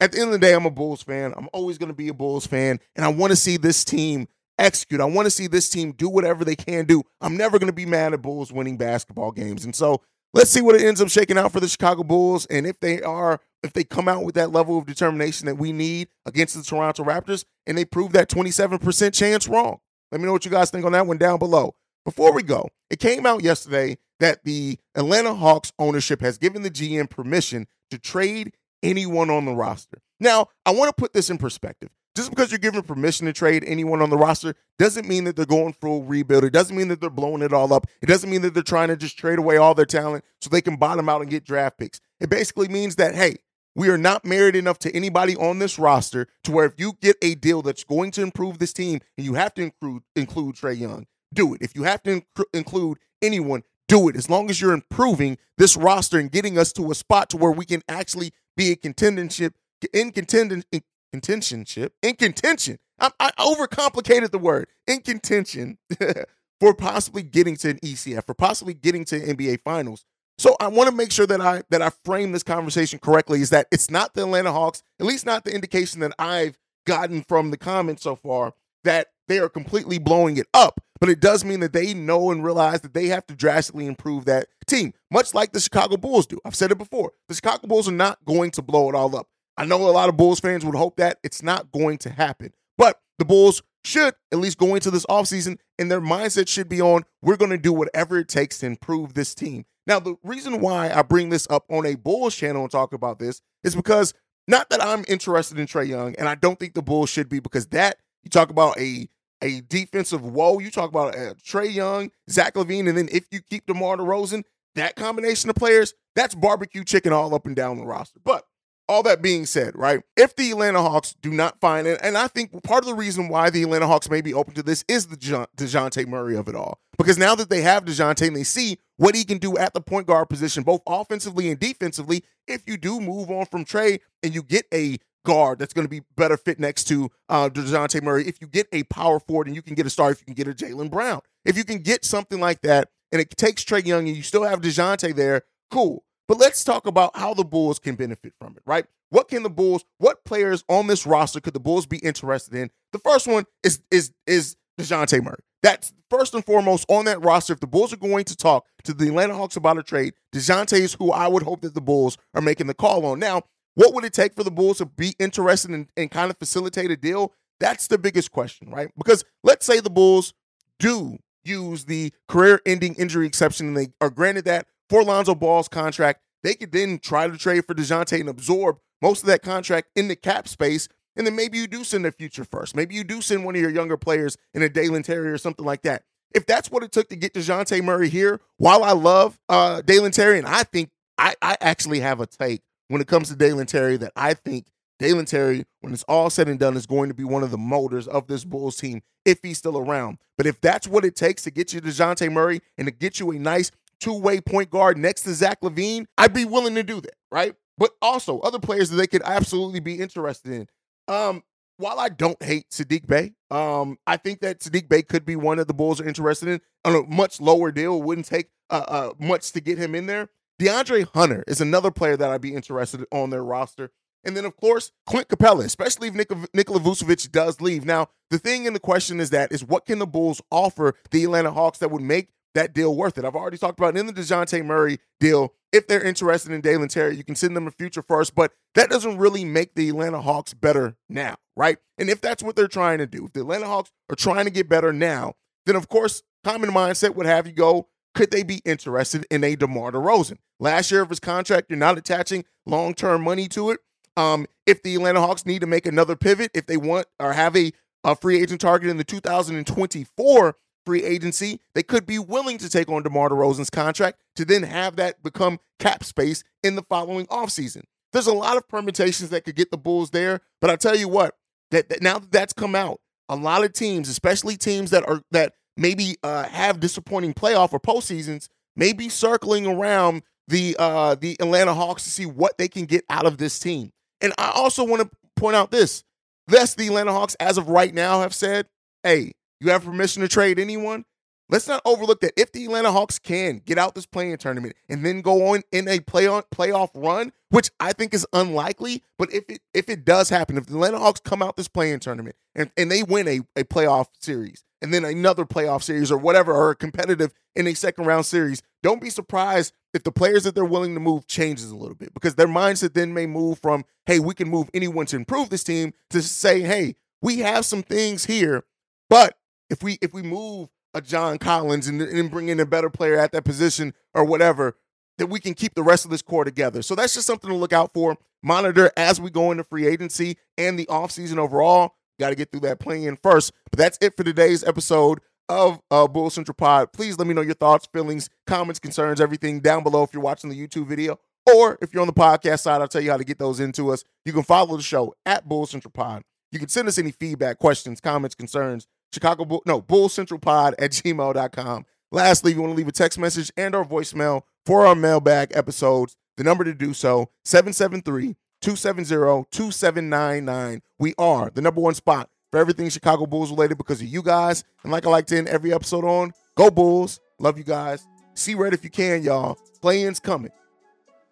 at 0.00 0.12
the 0.12 0.18
end 0.18 0.28
of 0.28 0.32
the 0.32 0.38
day, 0.38 0.54
I'm 0.54 0.66
a 0.66 0.70
Bulls 0.70 1.02
fan. 1.02 1.32
I'm 1.36 1.48
always 1.52 1.78
going 1.78 1.90
to 1.90 1.96
be 1.96 2.08
a 2.08 2.14
Bulls 2.14 2.46
fan. 2.46 2.80
And 2.96 3.04
I 3.04 3.08
want 3.08 3.30
to 3.30 3.36
see 3.36 3.56
this 3.56 3.84
team 3.84 4.28
execute. 4.58 5.00
I 5.00 5.04
want 5.04 5.26
to 5.26 5.30
see 5.30 5.46
this 5.46 5.68
team 5.68 5.92
do 5.92 6.08
whatever 6.08 6.44
they 6.44 6.56
can 6.56 6.86
do. 6.86 7.02
I'm 7.20 7.36
never 7.36 7.58
going 7.58 7.68
to 7.68 7.74
be 7.74 7.86
mad 7.86 8.12
at 8.12 8.22
Bulls 8.22 8.52
winning 8.52 8.76
basketball 8.76 9.32
games. 9.32 9.64
And 9.64 9.74
so 9.74 10.00
let's 10.32 10.50
see 10.50 10.60
what 10.60 10.74
it 10.74 10.82
ends 10.82 11.00
up 11.00 11.08
shaking 11.08 11.38
out 11.38 11.52
for 11.52 11.60
the 11.60 11.68
Chicago 11.68 12.02
Bulls. 12.02 12.46
And 12.46 12.66
if 12.66 12.80
they 12.80 13.02
are 13.02 13.40
if 13.62 13.72
they 13.72 13.84
come 13.84 14.08
out 14.08 14.24
with 14.24 14.34
that 14.34 14.52
level 14.52 14.78
of 14.78 14.86
determination 14.86 15.46
that 15.46 15.56
we 15.56 15.72
need 15.72 16.08
against 16.26 16.54
the 16.54 16.62
Toronto 16.62 17.04
Raptors 17.04 17.44
and 17.66 17.76
they 17.76 17.84
prove 17.84 18.12
that 18.12 18.28
27% 18.28 19.12
chance 19.12 19.48
wrong. 19.48 19.78
Let 20.10 20.20
me 20.20 20.26
know 20.26 20.32
what 20.32 20.44
you 20.44 20.50
guys 20.50 20.70
think 20.70 20.84
on 20.84 20.92
that 20.92 21.06
one 21.06 21.18
down 21.18 21.38
below. 21.38 21.74
Before 22.04 22.32
we 22.32 22.42
go, 22.42 22.68
it 22.88 22.98
came 22.98 23.26
out 23.26 23.42
yesterday 23.42 23.98
that 24.18 24.44
the 24.44 24.78
Atlanta 24.94 25.34
Hawks 25.34 25.72
ownership 25.78 26.20
has 26.20 26.38
given 26.38 26.62
the 26.62 26.70
GM 26.70 27.08
permission 27.08 27.66
to 27.90 27.98
trade 27.98 28.52
anyone 28.82 29.30
on 29.30 29.44
the 29.44 29.54
roster. 29.54 29.98
Now, 30.18 30.48
I 30.64 30.72
want 30.72 30.88
to 30.88 31.00
put 31.00 31.12
this 31.12 31.30
in 31.30 31.38
perspective. 31.38 31.90
Just 32.16 32.30
because 32.30 32.50
you're 32.50 32.58
given 32.58 32.82
permission 32.82 33.26
to 33.26 33.32
trade 33.32 33.62
anyone 33.66 34.02
on 34.02 34.10
the 34.10 34.16
roster 34.16 34.54
doesn't 34.78 35.06
mean 35.06 35.24
that 35.24 35.36
they're 35.36 35.46
going 35.46 35.72
full 35.74 36.02
rebuild. 36.02 36.44
It 36.44 36.52
doesn't 36.52 36.76
mean 36.76 36.88
that 36.88 37.00
they're 37.00 37.08
blowing 37.08 37.42
it 37.42 37.52
all 37.52 37.72
up. 37.72 37.86
It 38.02 38.06
doesn't 38.06 38.28
mean 38.28 38.42
that 38.42 38.52
they're 38.52 38.62
trying 38.62 38.88
to 38.88 38.96
just 38.96 39.16
trade 39.16 39.38
away 39.38 39.58
all 39.58 39.74
their 39.74 39.86
talent 39.86 40.24
so 40.40 40.50
they 40.50 40.60
can 40.60 40.76
bottom 40.76 41.08
out 41.08 41.20
and 41.20 41.30
get 41.30 41.44
draft 41.44 41.78
picks. 41.78 42.00
It 42.18 42.28
basically 42.28 42.68
means 42.68 42.96
that, 42.96 43.14
hey, 43.14 43.36
we 43.74 43.88
are 43.88 43.98
not 43.98 44.24
married 44.24 44.56
enough 44.56 44.78
to 44.80 44.94
anybody 44.94 45.36
on 45.36 45.58
this 45.58 45.78
roster 45.78 46.26
to 46.44 46.52
where 46.52 46.66
if 46.66 46.74
you 46.78 46.94
get 47.00 47.16
a 47.22 47.34
deal 47.34 47.62
that's 47.62 47.84
going 47.84 48.10
to 48.12 48.22
improve 48.22 48.58
this 48.58 48.72
team 48.72 49.00
and 49.16 49.24
you 49.24 49.34
have 49.34 49.54
to 49.54 49.62
include 49.62 50.02
include 50.16 50.56
Trae 50.56 50.78
Young, 50.78 51.06
do 51.32 51.54
it. 51.54 51.62
If 51.62 51.74
you 51.74 51.84
have 51.84 52.02
to 52.04 52.20
inc- 52.20 52.44
include 52.52 52.98
anyone, 53.22 53.62
do 53.88 54.08
it. 54.08 54.16
As 54.16 54.28
long 54.28 54.50
as 54.50 54.60
you're 54.60 54.72
improving 54.72 55.38
this 55.58 55.76
roster 55.76 56.18
and 56.18 56.30
getting 56.30 56.58
us 56.58 56.72
to 56.74 56.90
a 56.90 56.94
spot 56.94 57.30
to 57.30 57.36
where 57.36 57.52
we 57.52 57.64
can 57.64 57.82
actually 57.88 58.32
be 58.56 58.72
a 58.72 58.76
contentionship 58.76 59.52
in 59.92 60.10
contention 60.12 60.64
in 60.72 60.82
contentionship 61.14 61.90
in 62.02 62.16
contention. 62.16 62.78
I, 62.98 63.10
I 63.18 63.30
overcomplicated 63.38 64.30
the 64.30 64.38
word 64.38 64.68
in 64.86 65.00
contention 65.00 65.78
for 66.60 66.74
possibly 66.74 67.22
getting 67.22 67.56
to 67.56 67.70
an 67.70 67.78
ECF, 67.78 68.26
for 68.26 68.34
possibly 68.34 68.74
getting 68.74 69.04
to 69.06 69.18
NBA 69.18 69.62
Finals. 69.64 70.04
So 70.40 70.56
I 70.58 70.68
want 70.68 70.88
to 70.88 70.96
make 70.96 71.12
sure 71.12 71.26
that 71.26 71.42
I 71.42 71.64
that 71.68 71.82
I 71.82 71.90
frame 72.02 72.32
this 72.32 72.42
conversation 72.42 72.98
correctly. 72.98 73.42
Is 73.42 73.50
that 73.50 73.66
it's 73.70 73.90
not 73.90 74.14
the 74.14 74.22
Atlanta 74.22 74.50
Hawks, 74.50 74.82
at 74.98 75.04
least 75.04 75.26
not 75.26 75.44
the 75.44 75.54
indication 75.54 76.00
that 76.00 76.14
I've 76.18 76.56
gotten 76.86 77.20
from 77.24 77.50
the 77.50 77.58
comments 77.58 78.04
so 78.04 78.16
far 78.16 78.54
that 78.82 79.08
they 79.28 79.38
are 79.38 79.50
completely 79.50 79.98
blowing 79.98 80.38
it 80.38 80.46
up. 80.54 80.80
But 80.98 81.10
it 81.10 81.20
does 81.20 81.44
mean 81.44 81.60
that 81.60 81.74
they 81.74 81.92
know 81.92 82.30
and 82.30 82.42
realize 82.42 82.80
that 82.80 82.94
they 82.94 83.08
have 83.08 83.26
to 83.26 83.34
drastically 83.34 83.84
improve 83.86 84.24
that 84.24 84.46
team, 84.66 84.94
much 85.10 85.34
like 85.34 85.52
the 85.52 85.60
Chicago 85.60 85.98
Bulls 85.98 86.26
do. 86.26 86.40
I've 86.42 86.56
said 86.56 86.72
it 86.72 86.78
before. 86.78 87.12
The 87.28 87.34
Chicago 87.34 87.66
Bulls 87.66 87.86
are 87.86 87.92
not 87.92 88.24
going 88.24 88.50
to 88.52 88.62
blow 88.62 88.88
it 88.88 88.94
all 88.94 89.14
up. 89.14 89.26
I 89.58 89.66
know 89.66 89.76
a 89.76 89.92
lot 89.92 90.08
of 90.08 90.16
Bulls 90.16 90.40
fans 90.40 90.64
would 90.64 90.74
hope 90.74 90.96
that 90.96 91.18
it's 91.22 91.42
not 91.42 91.70
going 91.70 91.98
to 91.98 92.08
happen. 92.08 92.54
But 92.78 92.98
the 93.18 93.26
Bulls 93.26 93.62
should 93.84 94.14
at 94.32 94.38
least 94.38 94.56
go 94.56 94.74
into 94.74 94.90
this 94.90 95.04
offseason 95.04 95.58
and 95.78 95.90
their 95.90 96.00
mindset 96.00 96.48
should 96.48 96.70
be 96.70 96.80
on 96.80 97.04
we're 97.20 97.36
going 97.36 97.50
to 97.50 97.58
do 97.58 97.74
whatever 97.74 98.18
it 98.18 98.28
takes 98.28 98.58
to 98.60 98.66
improve 98.66 99.12
this 99.12 99.34
team. 99.34 99.66
Now, 99.90 99.98
the 99.98 100.14
reason 100.22 100.60
why 100.60 100.92
I 100.92 101.02
bring 101.02 101.30
this 101.30 101.48
up 101.50 101.64
on 101.68 101.84
a 101.84 101.96
Bulls 101.96 102.36
channel 102.36 102.62
and 102.62 102.70
talk 102.70 102.92
about 102.92 103.18
this 103.18 103.42
is 103.64 103.74
because 103.74 104.14
not 104.46 104.70
that 104.70 104.80
I'm 104.80 105.04
interested 105.08 105.58
in 105.58 105.66
Trae 105.66 105.88
Young, 105.88 106.14
and 106.14 106.28
I 106.28 106.36
don't 106.36 106.60
think 106.60 106.74
the 106.74 106.82
Bulls 106.82 107.10
should 107.10 107.28
be, 107.28 107.40
because 107.40 107.66
that 107.68 107.96
you 108.22 108.30
talk 108.30 108.50
about 108.50 108.78
a 108.78 109.08
a 109.42 109.62
defensive 109.62 110.24
woe, 110.24 110.60
you 110.60 110.70
talk 110.70 110.90
about 110.90 111.16
uh, 111.16 111.34
Trae 111.44 111.74
Young, 111.74 112.12
Zach 112.30 112.54
LaVine, 112.54 112.88
and 112.88 112.96
then 112.96 113.08
if 113.10 113.24
you 113.32 113.40
keep 113.40 113.66
DeMar 113.66 113.96
DeRozan, 113.96 114.44
that 114.76 114.94
combination 114.94 115.50
of 115.50 115.56
players, 115.56 115.92
that's 116.14 116.36
barbecue 116.36 116.84
chicken 116.84 117.12
all 117.12 117.34
up 117.34 117.44
and 117.46 117.56
down 117.56 117.76
the 117.76 117.84
roster. 117.84 118.20
But 118.24 118.44
all 118.90 119.04
that 119.04 119.22
being 119.22 119.46
said, 119.46 119.78
right? 119.78 120.02
If 120.16 120.34
the 120.34 120.50
Atlanta 120.50 120.82
Hawks 120.82 121.14
do 121.22 121.30
not 121.30 121.60
find 121.60 121.86
it, 121.86 122.00
and 122.02 122.18
I 122.18 122.26
think 122.26 122.60
part 122.64 122.82
of 122.82 122.88
the 122.88 122.94
reason 122.94 123.28
why 123.28 123.48
the 123.48 123.62
Atlanta 123.62 123.86
Hawks 123.86 124.10
may 124.10 124.20
be 124.20 124.34
open 124.34 124.52
to 124.54 124.64
this 124.64 124.84
is 124.88 125.06
the 125.06 125.16
DeJounte 125.16 126.08
Murray 126.08 126.36
of 126.36 126.48
it 126.48 126.56
all. 126.56 126.80
Because 126.98 127.16
now 127.16 127.36
that 127.36 127.48
they 127.48 127.62
have 127.62 127.84
DeJounte 127.84 128.26
and 128.26 128.34
they 128.34 128.42
see 128.42 128.78
what 128.96 129.14
he 129.14 129.24
can 129.24 129.38
do 129.38 129.56
at 129.56 129.74
the 129.74 129.80
point 129.80 130.08
guard 130.08 130.28
position, 130.28 130.64
both 130.64 130.82
offensively 130.88 131.48
and 131.48 131.60
defensively, 131.60 132.24
if 132.48 132.62
you 132.66 132.76
do 132.76 133.00
move 133.00 133.30
on 133.30 133.46
from 133.46 133.64
Trae 133.64 134.00
and 134.24 134.34
you 134.34 134.42
get 134.42 134.66
a 134.74 134.98
guard 135.24 135.60
that's 135.60 135.72
going 135.72 135.84
to 135.84 135.90
be 135.90 136.02
better 136.16 136.36
fit 136.36 136.58
next 136.58 136.84
to 136.88 137.10
uh, 137.28 137.48
DeJounte 137.48 138.02
Murray, 138.02 138.26
if 138.26 138.40
you 138.40 138.48
get 138.48 138.66
a 138.72 138.82
power 138.84 139.20
forward 139.20 139.46
and 139.46 139.54
you 139.54 139.62
can 139.62 139.76
get 139.76 139.86
a 139.86 139.90
star, 139.90 140.10
if 140.10 140.20
you 140.20 140.26
can 140.26 140.34
get 140.34 140.48
a 140.48 140.52
Jaylen 140.52 140.90
Brown, 140.90 141.20
if 141.44 141.56
you 141.56 141.62
can 141.62 141.78
get 141.78 142.04
something 142.04 142.40
like 142.40 142.60
that, 142.62 142.88
and 143.12 143.20
it 143.20 143.30
takes 143.36 143.64
Trae 143.64 143.86
Young 143.86 144.08
and 144.08 144.16
you 144.16 144.24
still 144.24 144.42
have 144.42 144.60
DeJounte 144.60 145.14
there, 145.14 145.42
cool. 145.70 146.04
But 146.30 146.38
let's 146.38 146.62
talk 146.62 146.86
about 146.86 147.16
how 147.16 147.34
the 147.34 147.42
Bulls 147.42 147.80
can 147.80 147.96
benefit 147.96 148.34
from 148.38 148.52
it, 148.56 148.62
right? 148.64 148.86
What 149.08 149.26
can 149.26 149.42
the 149.42 149.50
Bulls, 149.50 149.84
what 149.98 150.24
players 150.24 150.62
on 150.68 150.86
this 150.86 151.04
roster 151.04 151.40
could 151.40 151.54
the 151.54 151.58
Bulls 151.58 151.86
be 151.86 151.98
interested 151.98 152.54
in? 152.54 152.70
The 152.92 153.00
first 153.00 153.26
one 153.26 153.46
is 153.64 153.80
is 153.90 154.12
is 154.28 154.54
DeJounte 154.78 155.24
Murray. 155.24 155.42
That's 155.64 155.92
first 156.08 156.32
and 156.32 156.44
foremost 156.44 156.86
on 156.88 157.06
that 157.06 157.20
roster. 157.20 157.54
If 157.54 157.58
the 157.58 157.66
Bulls 157.66 157.92
are 157.92 157.96
going 157.96 158.26
to 158.26 158.36
talk 158.36 158.64
to 158.84 158.94
the 158.94 159.08
Atlanta 159.08 159.34
Hawks 159.34 159.56
about 159.56 159.78
a 159.78 159.82
trade, 159.82 160.14
DeJounte 160.32 160.78
is 160.78 160.94
who 160.94 161.10
I 161.10 161.26
would 161.26 161.42
hope 161.42 161.62
that 161.62 161.74
the 161.74 161.80
Bulls 161.80 162.16
are 162.32 162.40
making 162.40 162.68
the 162.68 162.74
call 162.74 163.04
on. 163.06 163.18
Now, 163.18 163.42
what 163.74 163.92
would 163.92 164.04
it 164.04 164.12
take 164.12 164.36
for 164.36 164.44
the 164.44 164.52
Bulls 164.52 164.78
to 164.78 164.86
be 164.86 165.16
interested 165.18 165.72
in 165.72 165.88
and 165.96 166.12
kind 166.12 166.30
of 166.30 166.38
facilitate 166.38 166.92
a 166.92 166.96
deal? 166.96 167.34
That's 167.58 167.88
the 167.88 167.98
biggest 167.98 168.30
question, 168.30 168.70
right? 168.70 168.92
Because 168.96 169.24
let's 169.42 169.66
say 169.66 169.80
the 169.80 169.90
Bulls 169.90 170.32
do 170.78 171.18
use 171.42 171.86
the 171.86 172.12
career 172.28 172.60
ending 172.64 172.94
injury 172.94 173.26
exception 173.26 173.66
and 173.66 173.76
they 173.76 173.88
are 174.00 174.10
granted 174.10 174.44
that 174.44 174.68
for 174.90 175.04
Lonzo 175.04 175.36
Ball's 175.36 175.68
contract, 175.68 176.20
they 176.42 176.54
could 176.54 176.72
then 176.72 176.98
try 176.98 177.28
to 177.28 177.38
trade 177.38 177.64
for 177.64 177.74
DeJounte 177.74 178.18
and 178.18 178.28
absorb 178.28 178.78
most 179.00 179.22
of 179.22 179.28
that 179.28 179.42
contract 179.42 179.88
in 179.94 180.08
the 180.08 180.16
cap 180.16 180.48
space. 180.48 180.88
And 181.16 181.26
then 181.26 181.36
maybe 181.36 181.58
you 181.58 181.66
do 181.66 181.84
send 181.84 182.06
a 182.06 182.12
future 182.12 182.44
first. 182.44 182.74
Maybe 182.74 182.94
you 182.94 183.04
do 183.04 183.20
send 183.20 183.44
one 183.44 183.54
of 183.54 183.60
your 183.60 183.70
younger 183.70 183.96
players 183.96 184.36
in 184.52 184.62
a 184.62 184.68
Dalen 184.68 185.04
Terry 185.04 185.30
or 185.30 185.38
something 185.38 185.64
like 185.64 185.82
that. 185.82 186.02
If 186.34 186.46
that's 186.46 186.70
what 186.70 186.82
it 186.82 186.92
took 186.92 187.08
to 187.08 187.16
get 187.16 187.34
DeJounte 187.34 187.82
Murray 187.82 188.08
here, 188.08 188.40
while 188.56 188.84
I 188.84 188.92
love 188.92 189.38
uh, 189.48 189.82
Dalen 189.82 190.12
Terry, 190.12 190.38
and 190.38 190.46
I 190.46 190.64
think 190.64 190.90
I, 191.18 191.34
I 191.40 191.56
actually 191.60 192.00
have 192.00 192.20
a 192.20 192.26
take 192.26 192.62
when 192.88 193.00
it 193.00 193.06
comes 193.06 193.28
to 193.28 193.36
Dalen 193.36 193.66
Terry 193.66 193.96
that 193.96 194.12
I 194.16 194.34
think 194.34 194.66
Dalen 194.98 195.26
Terry, 195.26 195.64
when 195.80 195.92
it's 195.92 196.04
all 196.04 196.30
said 196.30 196.48
and 196.48 196.58
done, 196.58 196.76
is 196.76 196.86
going 196.86 197.08
to 197.08 197.14
be 197.14 197.24
one 197.24 197.42
of 197.42 197.50
the 197.50 197.58
motors 197.58 198.06
of 198.06 198.26
this 198.26 198.44
Bulls 198.44 198.76
team 198.76 199.02
if 199.24 199.40
he's 199.42 199.58
still 199.58 199.78
around. 199.78 200.18
But 200.36 200.46
if 200.46 200.60
that's 200.60 200.86
what 200.86 201.04
it 201.04 201.16
takes 201.16 201.42
to 201.44 201.50
get 201.50 201.72
you 201.72 201.80
DeJounte 201.80 202.30
Murray 202.32 202.60
and 202.78 202.86
to 202.86 202.92
get 202.92 203.18
you 203.18 203.30
a 203.30 203.38
nice 203.38 203.70
two-way 204.00 204.40
point 204.40 204.70
guard 204.70 204.98
next 204.98 205.22
to 205.22 205.34
Zach 205.34 205.60
LaVine, 205.60 206.06
I'd 206.18 206.34
be 206.34 206.44
willing 206.44 206.74
to 206.74 206.82
do 206.82 207.00
that, 207.00 207.14
right? 207.30 207.54
But 207.78 207.92
also 208.02 208.40
other 208.40 208.58
players 208.58 208.90
that 208.90 208.96
they 208.96 209.06
could 209.06 209.22
absolutely 209.24 209.80
be 209.80 209.98
interested 209.98 210.52
in. 210.52 210.66
Um, 211.08 211.42
while 211.76 211.98
I 211.98 212.10
don't 212.10 212.42
hate 212.42 212.68
Saddiq 212.70 213.06
Bey, 213.06 213.32
um, 213.50 213.96
I 214.06 214.18
think 214.18 214.40
that 214.40 214.60
Saddiq 214.60 214.88
Bey 214.88 215.02
could 215.02 215.24
be 215.24 215.34
one 215.34 215.56
that 215.58 215.66
the 215.66 215.74
Bulls 215.74 216.00
are 216.00 216.06
interested 216.06 216.48
in 216.48 216.60
on 216.84 216.94
a 216.94 217.02
much 217.02 217.40
lower 217.40 217.72
deal. 217.72 218.02
Wouldn't 218.02 218.26
take 218.26 218.50
uh, 218.68 218.84
uh, 218.86 219.12
much 219.18 219.52
to 219.52 219.60
get 219.60 219.78
him 219.78 219.94
in 219.94 220.06
there. 220.06 220.28
DeAndre 220.60 221.08
Hunter 221.14 221.42
is 221.48 221.60
another 221.60 221.90
player 221.90 222.18
that 222.18 222.30
I'd 222.30 222.42
be 222.42 222.54
interested 222.54 223.06
on 223.10 223.30
their 223.30 223.42
roster. 223.42 223.90
And 224.24 224.36
then, 224.36 224.44
of 224.44 224.56
course, 224.56 224.92
Clint 225.06 225.28
Capela, 225.28 225.64
especially 225.64 226.08
if 226.08 226.14
Nik- 226.14 226.54
Nikola 226.54 226.80
Vucevic 226.80 227.32
does 227.32 227.62
leave. 227.62 227.86
Now, 227.86 228.08
the 228.28 228.38
thing 228.38 228.66
in 228.66 228.74
the 228.74 228.80
question 228.80 229.18
is 229.18 229.30
that 229.30 229.50
is 229.50 229.64
what 229.64 229.86
can 229.86 229.98
the 229.98 230.06
Bulls 230.06 230.42
offer 230.50 230.94
the 231.10 231.24
Atlanta 231.24 231.50
Hawks 231.50 231.78
that 231.78 231.90
would 231.90 232.02
make 232.02 232.28
that 232.54 232.72
deal 232.72 232.94
worth 232.94 233.18
it? 233.18 233.24
I've 233.24 233.36
already 233.36 233.58
talked 233.58 233.78
about 233.78 233.96
in 233.96 234.06
the 234.06 234.12
DeJounte 234.12 234.64
Murray 234.64 234.98
deal. 235.18 235.54
If 235.72 235.86
they're 235.86 236.02
interested 236.02 236.52
in 236.52 236.60
Dalen 236.60 236.88
Terry, 236.88 237.16
you 237.16 237.24
can 237.24 237.36
send 237.36 237.56
them 237.56 237.66
a 237.66 237.70
future 237.70 238.02
first, 238.02 238.34
but 238.34 238.52
that 238.74 238.90
doesn't 238.90 239.18
really 239.18 239.44
make 239.44 239.74
the 239.74 239.88
Atlanta 239.88 240.20
Hawks 240.20 240.52
better 240.52 240.96
now, 241.08 241.36
right? 241.56 241.78
And 241.96 242.10
if 242.10 242.20
that's 242.20 242.42
what 242.42 242.56
they're 242.56 242.68
trying 242.68 242.98
to 242.98 243.06
do, 243.06 243.26
if 243.26 243.32
the 243.32 243.40
Atlanta 243.40 243.66
Hawks 243.66 243.92
are 244.10 244.16
trying 244.16 244.46
to 244.46 244.50
get 244.50 244.68
better 244.68 244.92
now, 244.92 245.34
then 245.66 245.76
of 245.76 245.88
course, 245.88 246.22
common 246.42 246.70
mindset 246.70 247.14
would 247.14 247.26
have 247.26 247.46
you 247.46 247.52
go, 247.52 247.88
could 248.14 248.30
they 248.30 248.42
be 248.42 248.60
interested 248.64 249.26
in 249.30 249.44
a 249.44 249.54
DeMar 249.54 249.92
DeRozan? 249.92 250.38
Last 250.58 250.90
year 250.90 251.02
of 251.02 251.08
his 251.08 251.20
contract, 251.20 251.70
you're 251.70 251.78
not 251.78 251.98
attaching 251.98 252.44
long 252.66 252.94
term 252.94 253.22
money 253.22 253.48
to 253.48 253.70
it. 253.70 253.80
Um, 254.16 254.46
if 254.66 254.82
the 254.82 254.94
Atlanta 254.96 255.20
Hawks 255.20 255.46
need 255.46 255.60
to 255.60 255.66
make 255.66 255.86
another 255.86 256.16
pivot, 256.16 256.50
if 256.54 256.66
they 256.66 256.76
want 256.76 257.06
or 257.18 257.32
have 257.32 257.56
a, 257.56 257.72
a 258.02 258.16
free 258.16 258.42
agent 258.42 258.60
target 258.60 258.90
in 258.90 258.96
the 258.96 259.04
2024 259.04 260.56
free 260.84 261.02
agency, 261.04 261.60
they 261.74 261.82
could 261.82 262.06
be 262.06 262.18
willing 262.18 262.58
to 262.58 262.68
take 262.68 262.88
on 262.88 263.02
DeMar 263.02 263.30
DeRozan's 263.30 263.70
contract 263.70 264.20
to 264.36 264.44
then 264.44 264.62
have 264.62 264.96
that 264.96 265.22
become 265.22 265.58
cap 265.78 266.04
space 266.04 266.42
in 266.62 266.76
the 266.76 266.82
following 266.82 267.26
offseason. 267.26 267.82
There's 268.12 268.26
a 268.26 268.34
lot 268.34 268.56
of 268.56 268.68
permutations 268.68 269.30
that 269.30 269.44
could 269.44 269.56
get 269.56 269.70
the 269.70 269.78
Bulls 269.78 270.10
there, 270.10 270.40
but 270.60 270.70
I'll 270.70 270.76
tell 270.76 270.96
you 270.96 271.08
what, 271.08 271.36
that, 271.70 271.88
that 271.88 272.02
now 272.02 272.18
that 272.18 272.32
that's 272.32 272.52
come 272.52 272.74
out, 272.74 273.00
a 273.28 273.36
lot 273.36 273.64
of 273.64 273.72
teams, 273.72 274.08
especially 274.08 274.56
teams 274.56 274.90
that 274.90 275.08
are 275.08 275.22
that 275.30 275.54
maybe 275.76 276.16
uh, 276.22 276.44
have 276.44 276.80
disappointing 276.80 277.34
playoff 277.34 277.72
or 277.72 277.78
postseasons, 277.78 278.48
may 278.74 278.92
be 278.92 279.08
circling 279.08 279.66
around 279.66 280.22
the 280.48 280.74
uh, 280.78 281.14
the 281.14 281.36
Atlanta 281.40 281.72
Hawks 281.72 282.02
to 282.04 282.10
see 282.10 282.26
what 282.26 282.58
they 282.58 282.66
can 282.66 282.86
get 282.86 283.04
out 283.08 283.26
of 283.26 283.38
this 283.38 283.58
team. 283.60 283.92
And 284.20 284.32
I 284.36 284.50
also 284.54 284.84
want 284.84 285.02
to 285.02 285.10
point 285.36 285.56
out 285.56 285.70
this. 285.70 286.02
Thus, 286.48 286.74
the 286.74 286.88
Atlanta 286.88 287.12
Hawks, 287.12 287.36
as 287.38 287.56
of 287.56 287.68
right 287.68 287.94
now, 287.94 288.20
have 288.22 288.34
said, 288.34 288.66
hey, 289.04 289.32
you 289.60 289.70
have 289.70 289.84
permission 289.84 290.22
to 290.22 290.28
trade 290.28 290.58
anyone. 290.58 291.04
Let's 291.50 291.66
not 291.66 291.82
overlook 291.84 292.20
that 292.20 292.32
if 292.36 292.52
the 292.52 292.64
Atlanta 292.64 292.92
Hawks 292.92 293.18
can 293.18 293.60
get 293.64 293.76
out 293.76 293.96
this 293.96 294.06
play-in 294.06 294.38
tournament 294.38 294.76
and 294.88 295.04
then 295.04 295.20
go 295.20 295.48
on 295.48 295.62
in 295.72 295.88
a 295.88 295.98
play 295.98 296.28
on 296.28 296.44
playoff 296.54 296.90
run, 296.94 297.32
which 297.48 297.70
I 297.80 297.92
think 297.92 298.14
is 298.14 298.24
unlikely, 298.32 299.02
but 299.18 299.32
if 299.34 299.44
it 299.48 299.60
if 299.74 299.88
it 299.88 300.04
does 300.04 300.28
happen, 300.28 300.56
if 300.56 300.66
the 300.66 300.74
Atlanta 300.74 301.00
Hawks 301.00 301.20
come 301.20 301.42
out 301.42 301.56
this 301.56 301.66
play-in 301.66 301.98
tournament 301.98 302.36
and, 302.54 302.70
and 302.76 302.88
they 302.90 303.02
win 303.02 303.26
a, 303.26 303.40
a 303.56 303.64
playoff 303.64 304.06
series 304.20 304.62
and 304.80 304.94
then 304.94 305.04
another 305.04 305.44
playoff 305.44 305.82
series 305.82 306.12
or 306.12 306.18
whatever, 306.18 306.52
or 306.52 306.74
competitive 306.74 307.32
in 307.56 307.66
a 307.66 307.74
second 307.74 308.06
round 308.06 308.26
series, 308.26 308.62
don't 308.82 309.00
be 309.00 309.10
surprised 309.10 309.72
if 309.92 310.04
the 310.04 310.12
players 310.12 310.44
that 310.44 310.54
they're 310.54 310.64
willing 310.64 310.94
to 310.94 311.00
move 311.00 311.26
changes 311.26 311.70
a 311.70 311.76
little 311.76 311.96
bit 311.96 312.14
because 312.14 312.36
their 312.36 312.46
mindset 312.46 312.94
then 312.94 313.12
may 313.12 313.26
move 313.26 313.58
from, 313.60 313.84
hey, 314.06 314.20
we 314.20 314.34
can 314.34 314.48
move 314.48 314.70
anyone 314.72 315.06
to 315.06 315.16
improve 315.16 315.50
this 315.50 315.64
team 315.64 315.92
to 316.10 316.22
say, 316.22 316.60
hey, 316.60 316.94
we 317.20 317.40
have 317.40 317.64
some 317.64 317.82
things 317.82 318.26
here, 318.26 318.62
but 319.10 319.36
if 319.70 319.82
we 319.82 319.98
if 320.02 320.12
we 320.12 320.22
move 320.22 320.68
a 320.92 321.00
John 321.00 321.38
Collins 321.38 321.86
and, 321.86 322.02
and 322.02 322.30
bring 322.30 322.48
in 322.48 322.60
a 322.60 322.66
better 322.66 322.90
player 322.90 323.18
at 323.18 323.32
that 323.32 323.44
position 323.44 323.94
or 324.12 324.24
whatever, 324.24 324.76
that 325.18 325.28
we 325.28 325.38
can 325.38 325.54
keep 325.54 325.74
the 325.74 325.82
rest 325.82 326.04
of 326.04 326.10
this 326.10 326.22
core 326.22 326.44
together. 326.44 326.82
So 326.82 326.94
that's 326.94 327.14
just 327.14 327.26
something 327.26 327.48
to 327.48 327.56
look 327.56 327.72
out 327.72 327.92
for. 327.92 328.16
Monitor 328.42 328.90
as 328.96 329.20
we 329.20 329.30
go 329.30 329.50
into 329.52 329.64
free 329.64 329.86
agency 329.86 330.36
and 330.58 330.78
the 330.78 330.86
offseason 330.86 331.38
overall. 331.38 331.94
Got 332.18 332.30
to 332.30 332.34
get 332.34 332.50
through 332.50 332.60
that 332.60 332.80
play-in 332.80 333.16
first. 333.16 333.52
But 333.70 333.78
that's 333.78 333.98
it 334.00 334.16
for 334.16 334.24
today's 334.24 334.64
episode 334.64 335.20
of 335.48 335.80
uh, 335.90 336.06
Bull 336.06 336.30
Central 336.30 336.54
Pod. 336.54 336.92
Please 336.92 337.18
let 337.18 337.26
me 337.26 337.34
know 337.34 337.40
your 337.40 337.54
thoughts, 337.54 337.88
feelings, 337.92 338.28
comments, 338.46 338.78
concerns, 338.78 339.20
everything 339.20 339.60
down 339.60 339.82
below 339.82 340.02
if 340.02 340.12
you're 340.12 340.22
watching 340.22 340.50
the 340.50 340.66
YouTube 340.66 340.86
video. 340.86 341.18
Or 341.54 341.78
if 341.80 341.92
you're 341.92 342.02
on 342.02 342.06
the 342.06 342.12
podcast 342.12 342.60
side, 342.60 342.80
I'll 342.80 342.88
tell 342.88 343.00
you 343.00 343.10
how 343.10 343.16
to 343.16 343.24
get 343.24 343.38
those 343.38 343.60
into 343.60 343.90
us. 343.90 344.04
You 344.24 344.32
can 344.32 344.42
follow 344.42 344.76
the 344.76 344.82
show 344.82 345.14
at 345.24 345.48
Bull 345.48 345.66
Central 345.66 345.92
Pod. 345.92 346.22
You 346.52 346.58
can 346.58 346.68
send 346.68 346.88
us 346.88 346.98
any 346.98 347.10
feedback, 347.10 347.58
questions, 347.58 348.00
comments, 348.00 348.34
concerns. 348.34 348.86
Chicago 349.12 349.44
Bull, 349.44 349.62
no, 349.66 349.80
Bull 349.80 350.08
Central 350.08 350.40
Pod 350.40 350.74
at 350.78 350.92
gmail.com. 350.92 351.86
Lastly, 352.12 352.52
if 352.52 352.56
you 352.56 352.62
want 352.62 352.72
to 352.72 352.76
leave 352.76 352.88
a 352.88 352.92
text 352.92 353.18
message 353.18 353.52
and 353.56 353.74
or 353.74 353.84
voicemail 353.84 354.42
for 354.66 354.86
our 354.86 354.94
mailbag 354.94 355.52
episodes, 355.54 356.16
the 356.36 356.44
number 356.44 356.64
to 356.64 356.74
do 356.74 356.92
so, 356.92 357.30
773 357.44 358.36
270 358.60 359.46
2799. 359.50 360.82
We 360.98 361.14
are 361.18 361.50
the 361.50 361.62
number 361.62 361.80
one 361.80 361.94
spot 361.94 362.28
for 362.50 362.58
everything 362.58 362.88
Chicago 362.88 363.26
Bulls 363.26 363.50
related 363.50 363.78
because 363.78 364.00
of 364.00 364.08
you 364.08 364.22
guys. 364.22 364.64
And 364.82 364.92
like 364.92 365.06
I 365.06 365.10
like 365.10 365.26
to 365.26 365.38
end 365.38 365.48
every 365.48 365.72
episode 365.72 366.04
on, 366.04 366.32
go 366.56 366.70
Bulls. 366.70 367.20
Love 367.38 367.58
you 367.58 367.64
guys. 367.64 368.06
See 368.34 368.54
red 368.54 368.74
if 368.74 368.84
you 368.84 368.90
can, 368.90 369.22
y'all. 369.22 369.56
Play-ins 369.80 370.20
coming. 370.20 370.52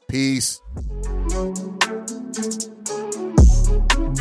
Peace. 0.08 0.60